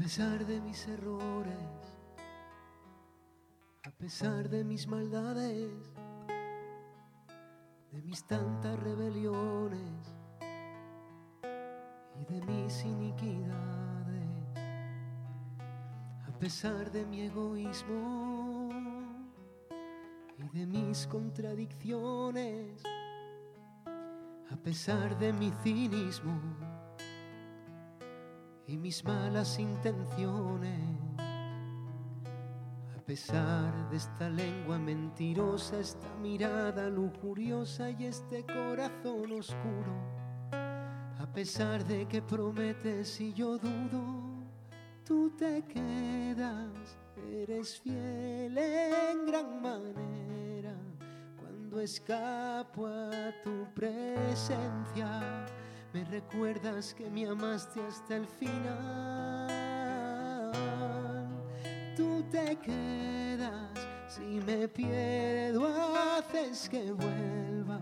[0.09, 1.98] pesar de mis errores,
[3.85, 5.70] a pesar de mis maldades,
[7.93, 10.14] de mis tantas rebeliones
[12.18, 14.47] y de mis iniquidades,
[16.26, 18.70] a pesar de mi egoísmo
[20.39, 22.82] y de mis contradicciones,
[24.51, 26.67] a pesar de mi cinismo
[28.68, 30.78] y mis malas intenciones.
[32.94, 39.94] A pesar de esta lengua mentirosa, esta mirada lujuriosa y este corazón oscuro,
[40.52, 44.44] a pesar de que prometes y yo dudo,
[45.06, 46.98] tú te quedas,
[47.32, 50.74] eres fiel en gran manera
[51.40, 55.46] cuando escapo a tu presencia
[55.93, 59.48] me recuerdas que me amaste hasta el final.
[61.97, 63.70] Tú te quedas,
[64.09, 67.81] Si me pierdo, haces que vuelva.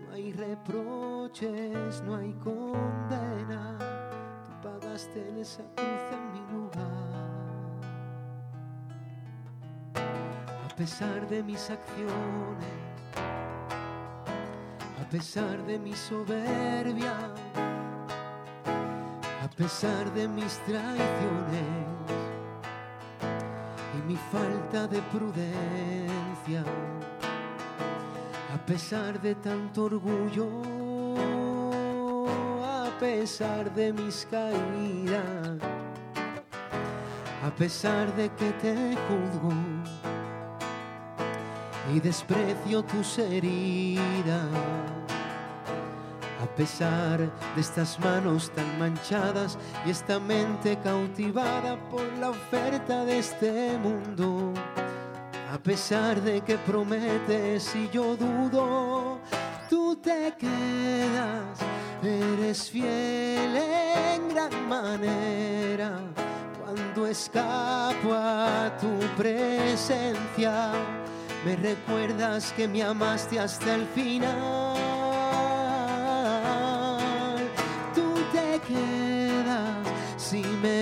[0.00, 3.78] No hay reproches, no hay condena.
[4.44, 7.12] Tú pagaste en esa cruz en mi lugar.
[10.64, 12.92] A pesar de mis acciones,
[15.00, 17.32] a pesar de mi soberbia,
[19.56, 21.66] pesar de mis traiciones
[23.98, 26.64] y mi falta de prudencia,
[28.54, 30.48] a pesar de tanto orgullo,
[32.64, 35.58] a pesar de mis caídas,
[37.44, 39.52] a pesar de que te juzgo
[41.94, 45.01] y desprecio tus heridas.
[46.52, 49.56] A pesar de estas manos tan manchadas
[49.86, 54.52] y esta mente cautivada por la oferta de este mundo.
[55.50, 59.18] A pesar de que prometes y yo dudo,
[59.70, 61.58] tú te quedas,
[62.02, 66.00] eres fiel en gran manera.
[66.62, 70.72] Cuando escapo a tu presencia,
[71.46, 74.71] me recuerdas que me amaste hasta el final.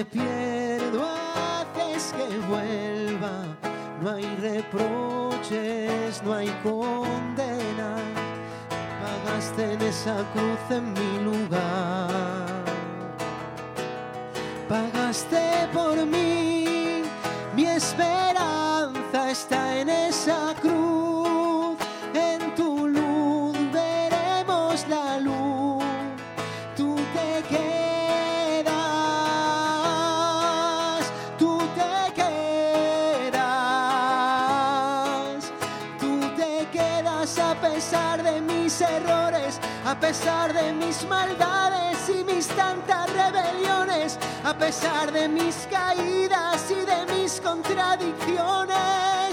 [0.04, 3.44] Pierdo, haces que vuelva.
[4.00, 7.96] No hay reproches, no hay condena.
[9.02, 12.64] Pagaste en esa cruz en mi lugar.
[14.68, 16.19] Pagaste por mí,
[40.00, 46.86] a pesar de mis maldades y mis tantas rebeliones, a pesar de mis caídas y
[46.86, 49.29] de mis contradicciones.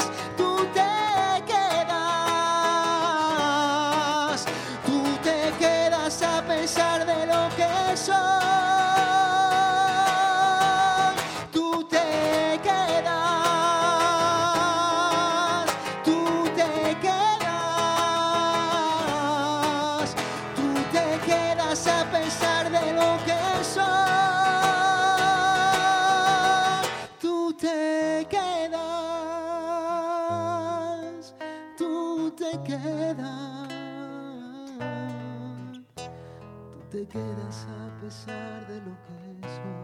[37.18, 39.78] Quedas a pesar de lo que soy.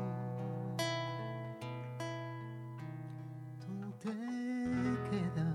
[3.60, 4.11] Tú te
[5.10, 5.53] quedas.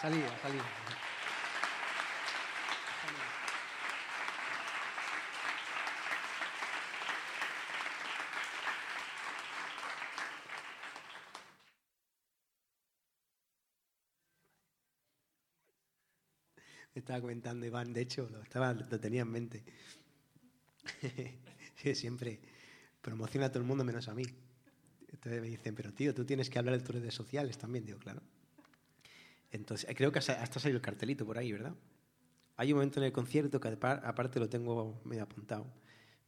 [0.00, 0.79] Salida, salida.
[16.94, 19.64] Estaba comentando Iván, de hecho, lo, estaba, lo tenía en mente.
[21.94, 22.40] siempre
[23.00, 24.24] promociona a todo el mundo menos a mí.
[25.08, 27.84] Entonces me dicen, pero tío, tú tienes que hablar de tus redes sociales también.
[27.84, 28.22] Digo, claro.
[29.50, 31.74] Entonces, eh, creo que hasta salido el cartelito por ahí, ¿verdad?
[32.56, 35.66] Hay un momento en el concierto que apar- aparte lo tengo medio apuntado,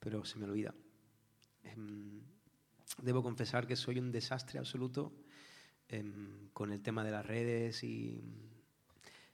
[0.00, 0.74] pero se me olvida.
[1.64, 2.20] Em,
[3.00, 5.12] Debo confesar que soy un desastre absoluto
[5.88, 8.51] em, con el tema de las redes y...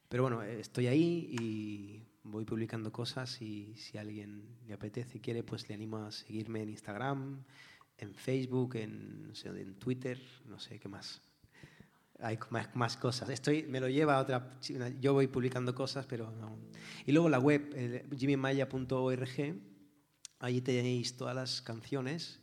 [0.08, 5.20] Pero bueno, eh, estoy ahí y voy publicando cosas y si alguien le apetece y
[5.20, 7.44] quiere, pues le animo a seguirme en Instagram,
[7.98, 9.32] en Facebook, en,
[9.78, 11.20] Twitter, no sé qué más.
[12.20, 13.28] Hay más, más cosas.
[13.28, 14.58] Estoy, me lo lleva a otra...
[15.00, 16.58] Yo voy publicando cosas, pero no.
[17.06, 19.60] Y luego la web, jimmymaya.org,
[20.40, 22.40] allí tenéis todas las canciones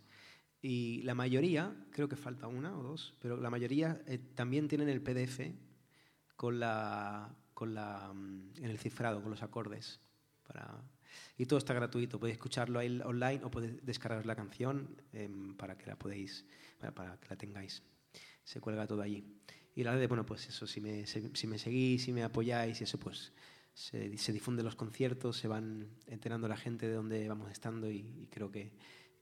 [0.61, 4.89] y la mayoría, creo que falta una o dos, pero la mayoría eh, también tienen
[4.89, 5.41] el PDF
[6.35, 9.99] con la, con la, mm, en el cifrado, con los acordes.
[10.47, 10.79] Para,
[11.37, 12.19] y todo está gratuito.
[12.19, 16.45] Podéis escucharlo ahí online o podéis descargar la canción em, para que la podéis,
[16.93, 17.81] para, que la tengáis.
[18.43, 19.25] Se cuelga todo allí.
[19.73, 22.83] Y la de, bueno, pues eso, si me, si me seguís, si me apoyáis y
[22.83, 23.33] eso, pues
[23.73, 27.97] se, se difunden los conciertos, se van enterando la gente de dónde vamos estando y,
[28.17, 28.71] y creo que,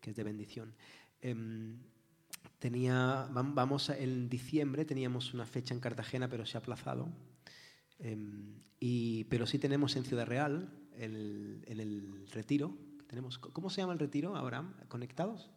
[0.01, 0.75] que es de bendición.
[1.21, 1.77] Em,
[2.59, 7.07] tenía, vam- vamos en diciembre teníamos una fecha en Cartagena, pero se ha aplazado.
[8.03, 12.77] Em, y, pero sí tenemos en Ciudad Real, el- en el retiro.
[13.07, 14.75] Tenemos, ¿Cómo se llama el retiro, Abraham?
[14.89, 15.49] ¿Conectados?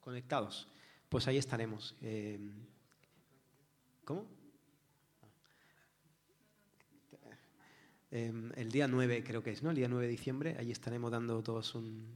[0.00, 0.68] Conectados.
[1.08, 1.94] pues ahí estaremos.
[2.02, 2.38] Eh,
[4.04, 4.26] ¿Cómo?
[8.10, 9.70] Em, el día 9 creo que es, ¿no?
[9.70, 12.06] El día 9 de diciembre, allí estaremos dando todos un,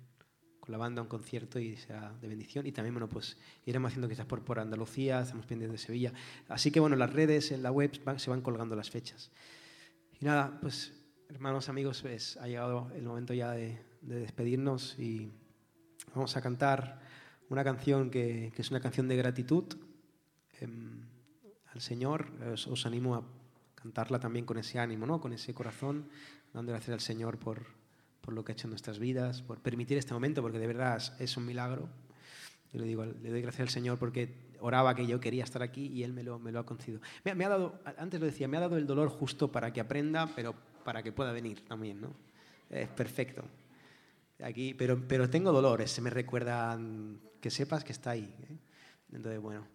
[0.68, 2.66] con la banda un concierto y será de bendición.
[2.66, 6.12] Y también, bueno, pues iremos haciendo quizás por, por Andalucía, estamos pendientes de Sevilla.
[6.46, 9.30] Así que, bueno, las redes, en la web se van colgando las fechas.
[10.20, 10.92] Y nada, pues,
[11.30, 15.32] hermanos, amigos, pues, ha llegado el momento ya de, despedirnos y
[16.14, 17.00] vamos a cantar
[17.48, 19.64] una canción que, es una canción de gratitud
[20.60, 21.00] em,
[21.72, 22.26] al Señor.
[22.52, 23.24] os animo a
[23.74, 25.18] cantarla también con ese ánimo, ¿no?
[25.18, 26.10] con ese corazón,
[26.52, 27.77] dando gracias al Señor por,
[28.20, 31.02] por lo que ha hecho en nuestras vidas, por permitir este momento, porque de verdad
[31.18, 31.88] es un milagro.
[32.72, 35.86] Yo le digo, le doy gracias al Señor porque oraba que yo quería estar aquí
[35.86, 37.00] y Él me lo, me lo ha concedido.
[37.24, 39.80] Me, me, ha dado, antes lo decía, me ha dado el dolor justo para que
[39.80, 40.54] aprenda, pero
[40.84, 42.14] para que pueda venir también, ¿no?
[42.68, 43.42] Es perfecto.
[44.42, 46.78] Aquí, pero, pero tengo dolores, se me recuerda
[47.40, 48.34] que sepas que está ahí.
[48.42, 48.56] ¿eh?
[49.12, 49.66] Entonces, bueno,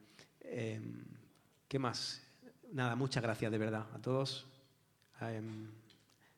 [0.41, 1.03] em,
[1.67, 2.21] ¿qué más?
[2.73, 4.47] nada, muchas gracias de verdad a todos.
[5.21, 5.67] Em,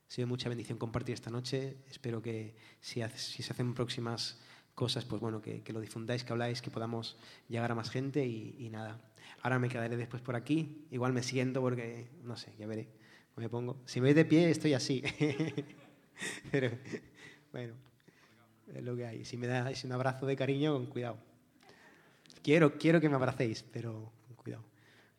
[0.08, 1.76] ha sido mucha bendición compartir esta noche.
[1.90, 4.38] Espero que si, se hacen próximas
[4.74, 7.16] cosas, pues bueno, que, lo difundáis, que habláis, que podamos
[7.48, 9.00] llegar a más gente y, nada.
[9.42, 10.86] Ahora me quedaré después por aquí.
[10.90, 12.88] Igual me siento porque, no sé, ya veré.
[13.36, 13.82] Me pongo.
[13.84, 15.02] Si me veis de pie, estoy así.
[16.50, 16.70] Pero,
[17.52, 17.74] bueno,
[18.74, 19.24] es lo que hay.
[19.24, 21.18] Si me dais un abrazo de cariño, con cuidado.
[22.42, 24.12] Quiero, quiero que me abracéis, pero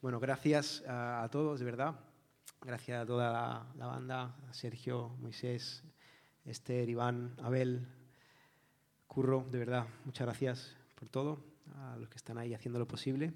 [0.02, 2.00] bueno, gracias a, todos, de verdad.
[2.62, 5.84] Gracias a toda la, banda, a Sergio, Moisés,
[6.46, 7.88] Esther, Iván, Abel,
[9.08, 11.40] Curro, de verdad, muchas gracias por todo,
[11.76, 13.34] a los que están ahí haciendo lo posible.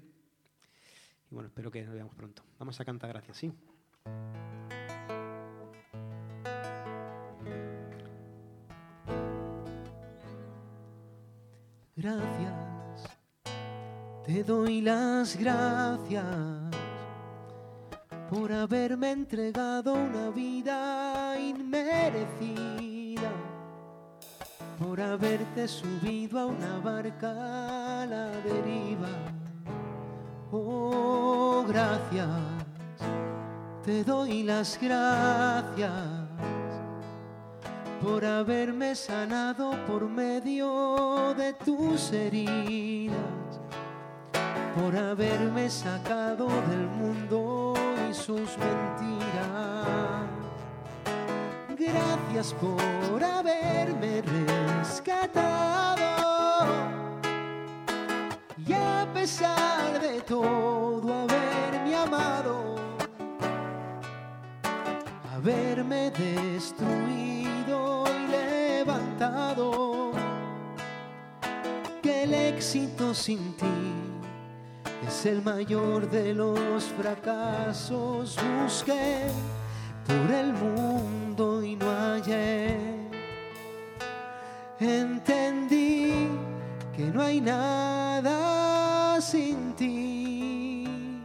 [1.30, 2.42] Y bueno, espero que nos veamos pronto.
[2.58, 3.52] Vamos a cantar gracias, ¿sí?
[11.96, 12.72] Gracias
[14.24, 16.61] te doy las gracias
[18.32, 23.28] por haberme entregado una vida inmerecida,
[24.78, 27.30] por haberte subido a una barca
[28.02, 29.10] a la deriva.
[30.50, 32.30] Oh, gracias,
[33.84, 35.92] te doy las gracias
[38.00, 43.42] por haberme sanado por medio de tus heridas
[44.74, 47.51] por haberme sacado del mundo
[48.14, 50.26] sus mentiras.
[51.78, 56.02] Gracias por haberme rescatado.
[58.66, 62.76] Y a pesar de todo haberme amado,
[65.34, 70.12] haberme destruido y levantado,
[72.02, 74.11] que el éxito sin ti
[75.06, 78.36] es el mayor de los fracasos.
[78.62, 79.26] Busqué
[80.06, 82.76] por el mundo y no hallé.
[84.78, 86.28] Entendí
[86.96, 91.22] que no hay nada sin ti.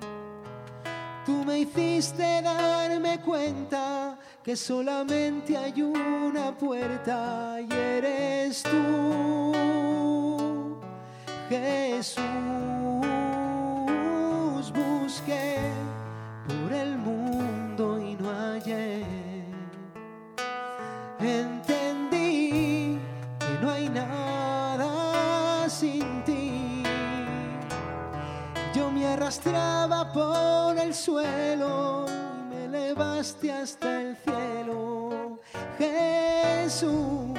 [1.26, 9.52] Tú me hiciste darme cuenta que solamente hay una puerta y eres tú,
[11.50, 12.24] Jesús
[14.72, 15.58] busqué
[16.48, 19.04] por el mundo y no hallé.
[21.20, 23.00] Entendí
[23.40, 26.84] que no hay nada sin ti.
[28.74, 35.40] Yo me arrastraba por el suelo y me elevaste hasta el cielo.
[35.78, 37.34] Jesús,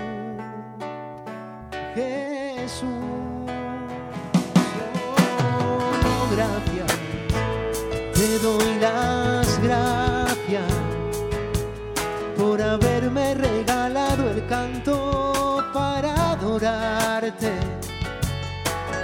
[1.94, 3.17] Jesús.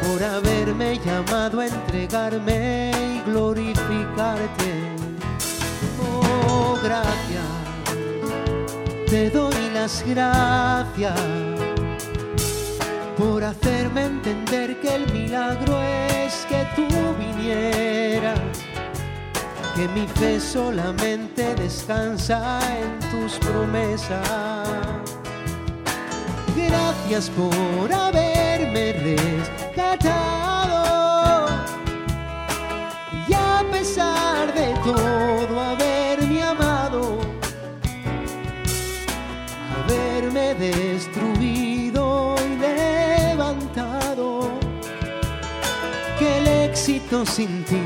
[0.06, 4.72] Por haberme llamado a entregarme y glorificarte.
[6.00, 7.44] Oh, gracias,
[9.08, 11.20] te doy las gracias
[13.16, 16.86] por hacerme entender que el milagro es que tú
[17.18, 18.38] vinieras
[19.74, 24.28] que mi fe solamente descansa en tus promesas.
[26.56, 27.92] Gracias por
[28.64, 28.92] haberme
[29.72, 30.36] rescatado
[33.28, 37.18] y a pesar de todo haberme amado,
[39.76, 44.50] haberme destruido y levantado.
[46.18, 47.82] Que le éxito sin ti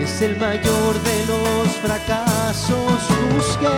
[0.00, 3.00] es el mayor de los fracasos.
[3.34, 3.68] Busqué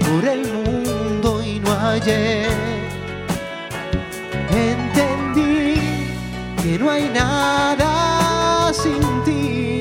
[0.00, 2.87] por el mundo y no hallé.
[4.50, 5.80] Entendí
[6.62, 9.80] que no hay nada sin ti.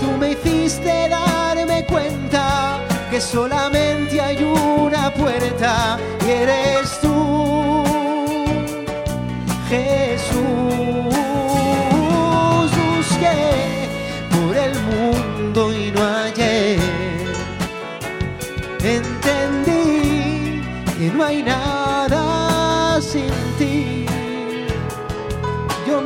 [0.00, 2.80] Tú me hiciste darme cuenta
[3.10, 7.05] que solamente hay una puerta y eres tú,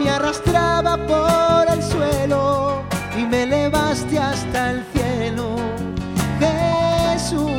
[0.00, 2.82] me arrastraba por el suelo
[3.18, 5.56] y me elevaste hasta el cielo.
[6.38, 7.50] Jesús,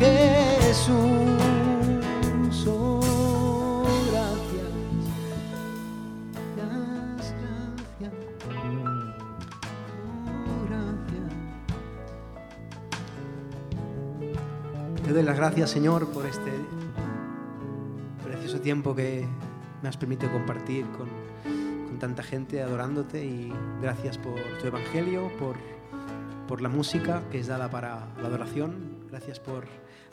[0.00, 0.90] Jesús,
[2.66, 4.72] oh, gracias,
[6.56, 7.34] gracias,
[8.00, 8.12] gracias,
[10.36, 11.30] oh, gracias.
[15.04, 16.50] Te doy las gracias, Señor, por este
[18.24, 19.28] precioso tiempo que
[19.82, 21.08] me has permitido compartir con,
[21.86, 25.56] con tanta gente adorándote y gracias por tu evangelio, por,
[26.46, 29.02] por la música que es dada para la adoración.
[29.10, 29.66] Gracias por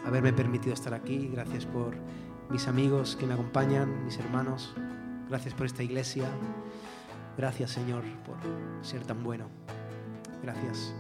[0.06, 1.30] haberme permitido estar aquí.
[1.32, 1.96] Gracias por
[2.50, 4.74] mis amigos que me acompañan, mis hermanos.
[5.30, 6.28] Gracias por esta iglesia.
[7.38, 8.38] Gracias, Señor, por
[8.82, 9.48] ser tan bueno.
[10.42, 10.94] Gracias.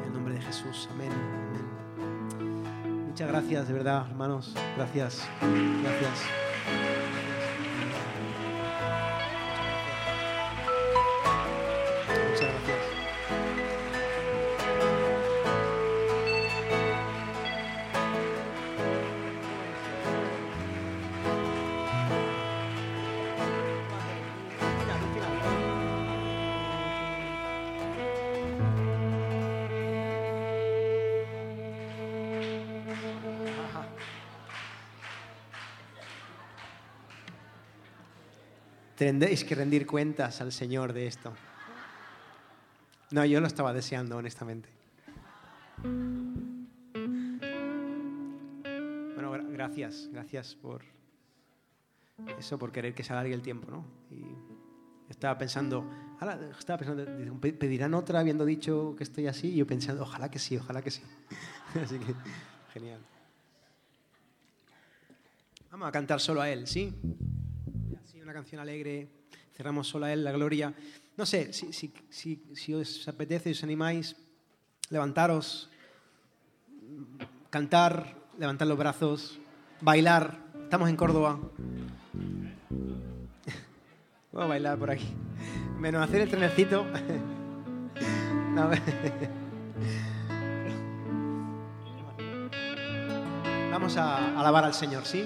[0.00, 0.88] En el nombre de Jesús.
[0.92, 1.10] Amén.
[1.12, 3.06] Amén.
[3.06, 4.54] Muchas gracias, de verdad, hermanos.
[4.76, 5.26] Gracias.
[5.40, 7.29] Gracias.
[39.00, 41.32] Tendréis que rendir cuentas al Señor de esto.
[43.12, 44.68] No, yo lo estaba deseando, honestamente.
[49.14, 50.82] Bueno, gra- gracias, gracias por
[52.38, 53.86] eso, por querer que se alargue el tiempo, ¿no?
[54.10, 54.22] Y
[55.10, 55.82] estaba pensando,
[56.20, 60.02] ahora estaba pensando, dice, "Pe- pedirán otra habiendo dicho que estoy así, y yo pensando,
[60.02, 61.00] ojalá que sí, ojalá que sí.
[61.82, 62.14] así que,
[62.74, 63.00] genial.
[65.70, 66.94] Vamos a cantar solo a Él, ¿sí?
[68.30, 69.08] Una canción alegre,
[69.56, 70.72] cerramos solo a Él la gloria.
[71.16, 74.14] No sé, si, si, os apetece, os animáis,
[74.88, 75.68] levantaros,
[77.50, 79.40] cantar, levantar los brazos,
[79.80, 80.38] bailar.
[80.62, 81.40] Estamos en Córdoba.
[84.30, 85.08] Vamos a bailar por aquí.
[85.80, 86.86] Menos hacer el trenecito.
[88.54, 88.70] No,
[93.72, 95.24] Vamos a alabar al Señor, ¿sí?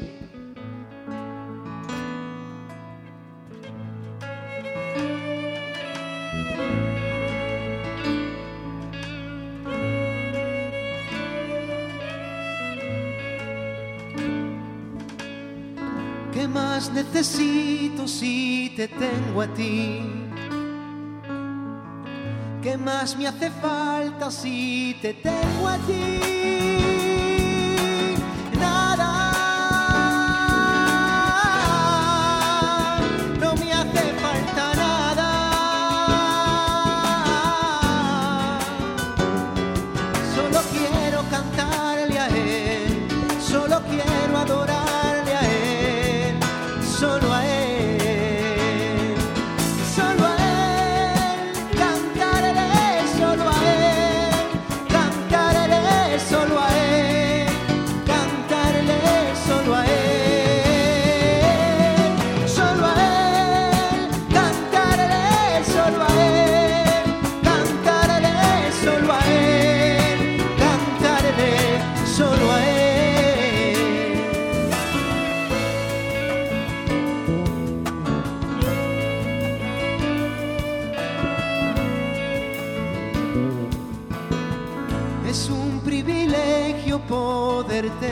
[16.94, 20.00] Necesito si te tengo a ti?
[22.62, 26.83] ¿Qué más me hace falta si te tengo a ti?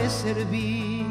[0.08, 1.06] Servir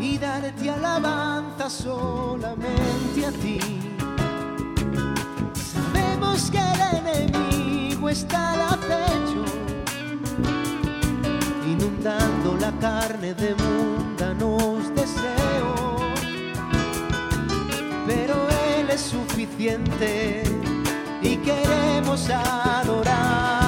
[0.00, 3.60] y darte alabanza solamente a ti.
[5.54, 9.44] Sabemos que el enemigo está al acecho,
[11.70, 16.02] inundando la carne de mundanos deseos.
[18.90, 20.42] es suficiente
[21.22, 23.61] y queremos adorarle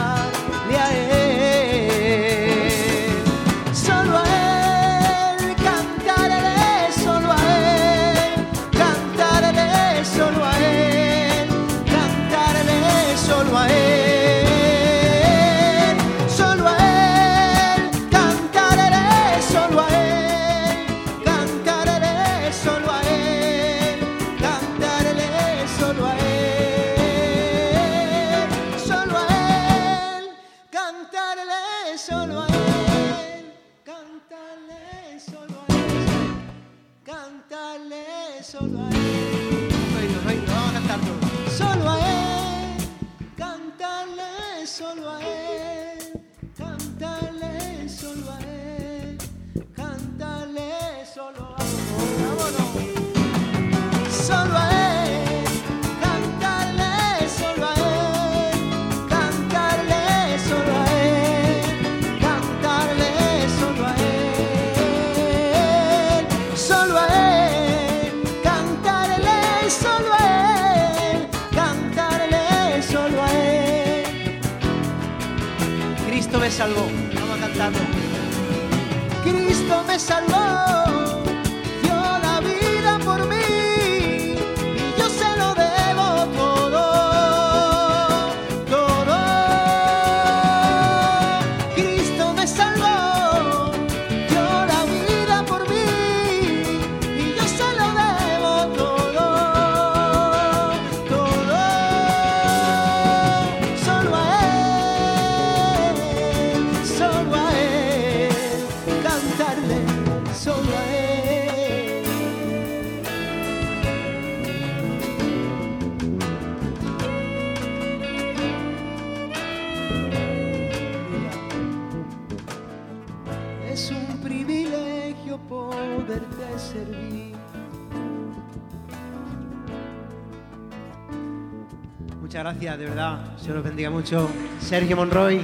[133.74, 134.30] bendiga mucho.
[134.60, 135.40] Sergio Monroy,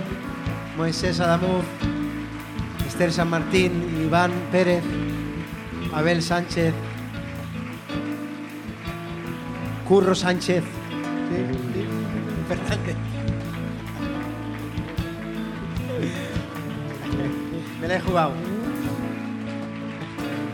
[0.76, 1.64] Moisés Adamuz,
[2.86, 3.72] Esther San Martín,
[4.06, 4.84] Iván Pérez,
[5.92, 6.72] Abel Sánchez,
[9.88, 10.62] Curro Sánchez,
[12.46, 12.96] Fernández.
[17.80, 18.32] Me la he jugado.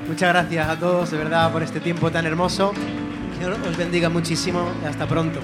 [0.09, 2.73] Muchas gracias a todos, de verdad, por este tiempo tan hermoso.
[3.39, 5.41] Que os bendiga muchísimo y hasta pronto.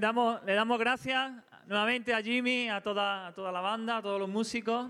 [0.00, 1.32] Damos, le damos gracias
[1.66, 4.88] nuevamente a Jimmy, a toda, a toda la banda, a todos los músicos.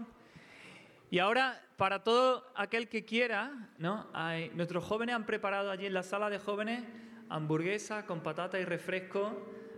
[1.10, 4.06] Y ahora, para todo aquel que quiera, ¿no?
[4.12, 6.84] Hay- nuestros jóvenes han preparado allí en la sala de jóvenes
[7.28, 9.32] hamburguesa con patata y refresco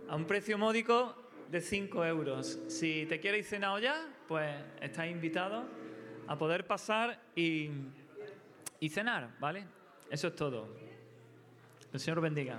[0.07, 1.15] a un precio módico
[1.49, 2.59] de 5 euros.
[2.67, 3.95] Si te quieres ir cenado ya,
[4.27, 5.65] pues estás invitado
[6.27, 7.69] a poder pasar y,
[8.79, 9.65] y cenar, ¿vale?
[10.09, 10.67] Eso es todo.
[11.91, 12.57] El Señor bendiga.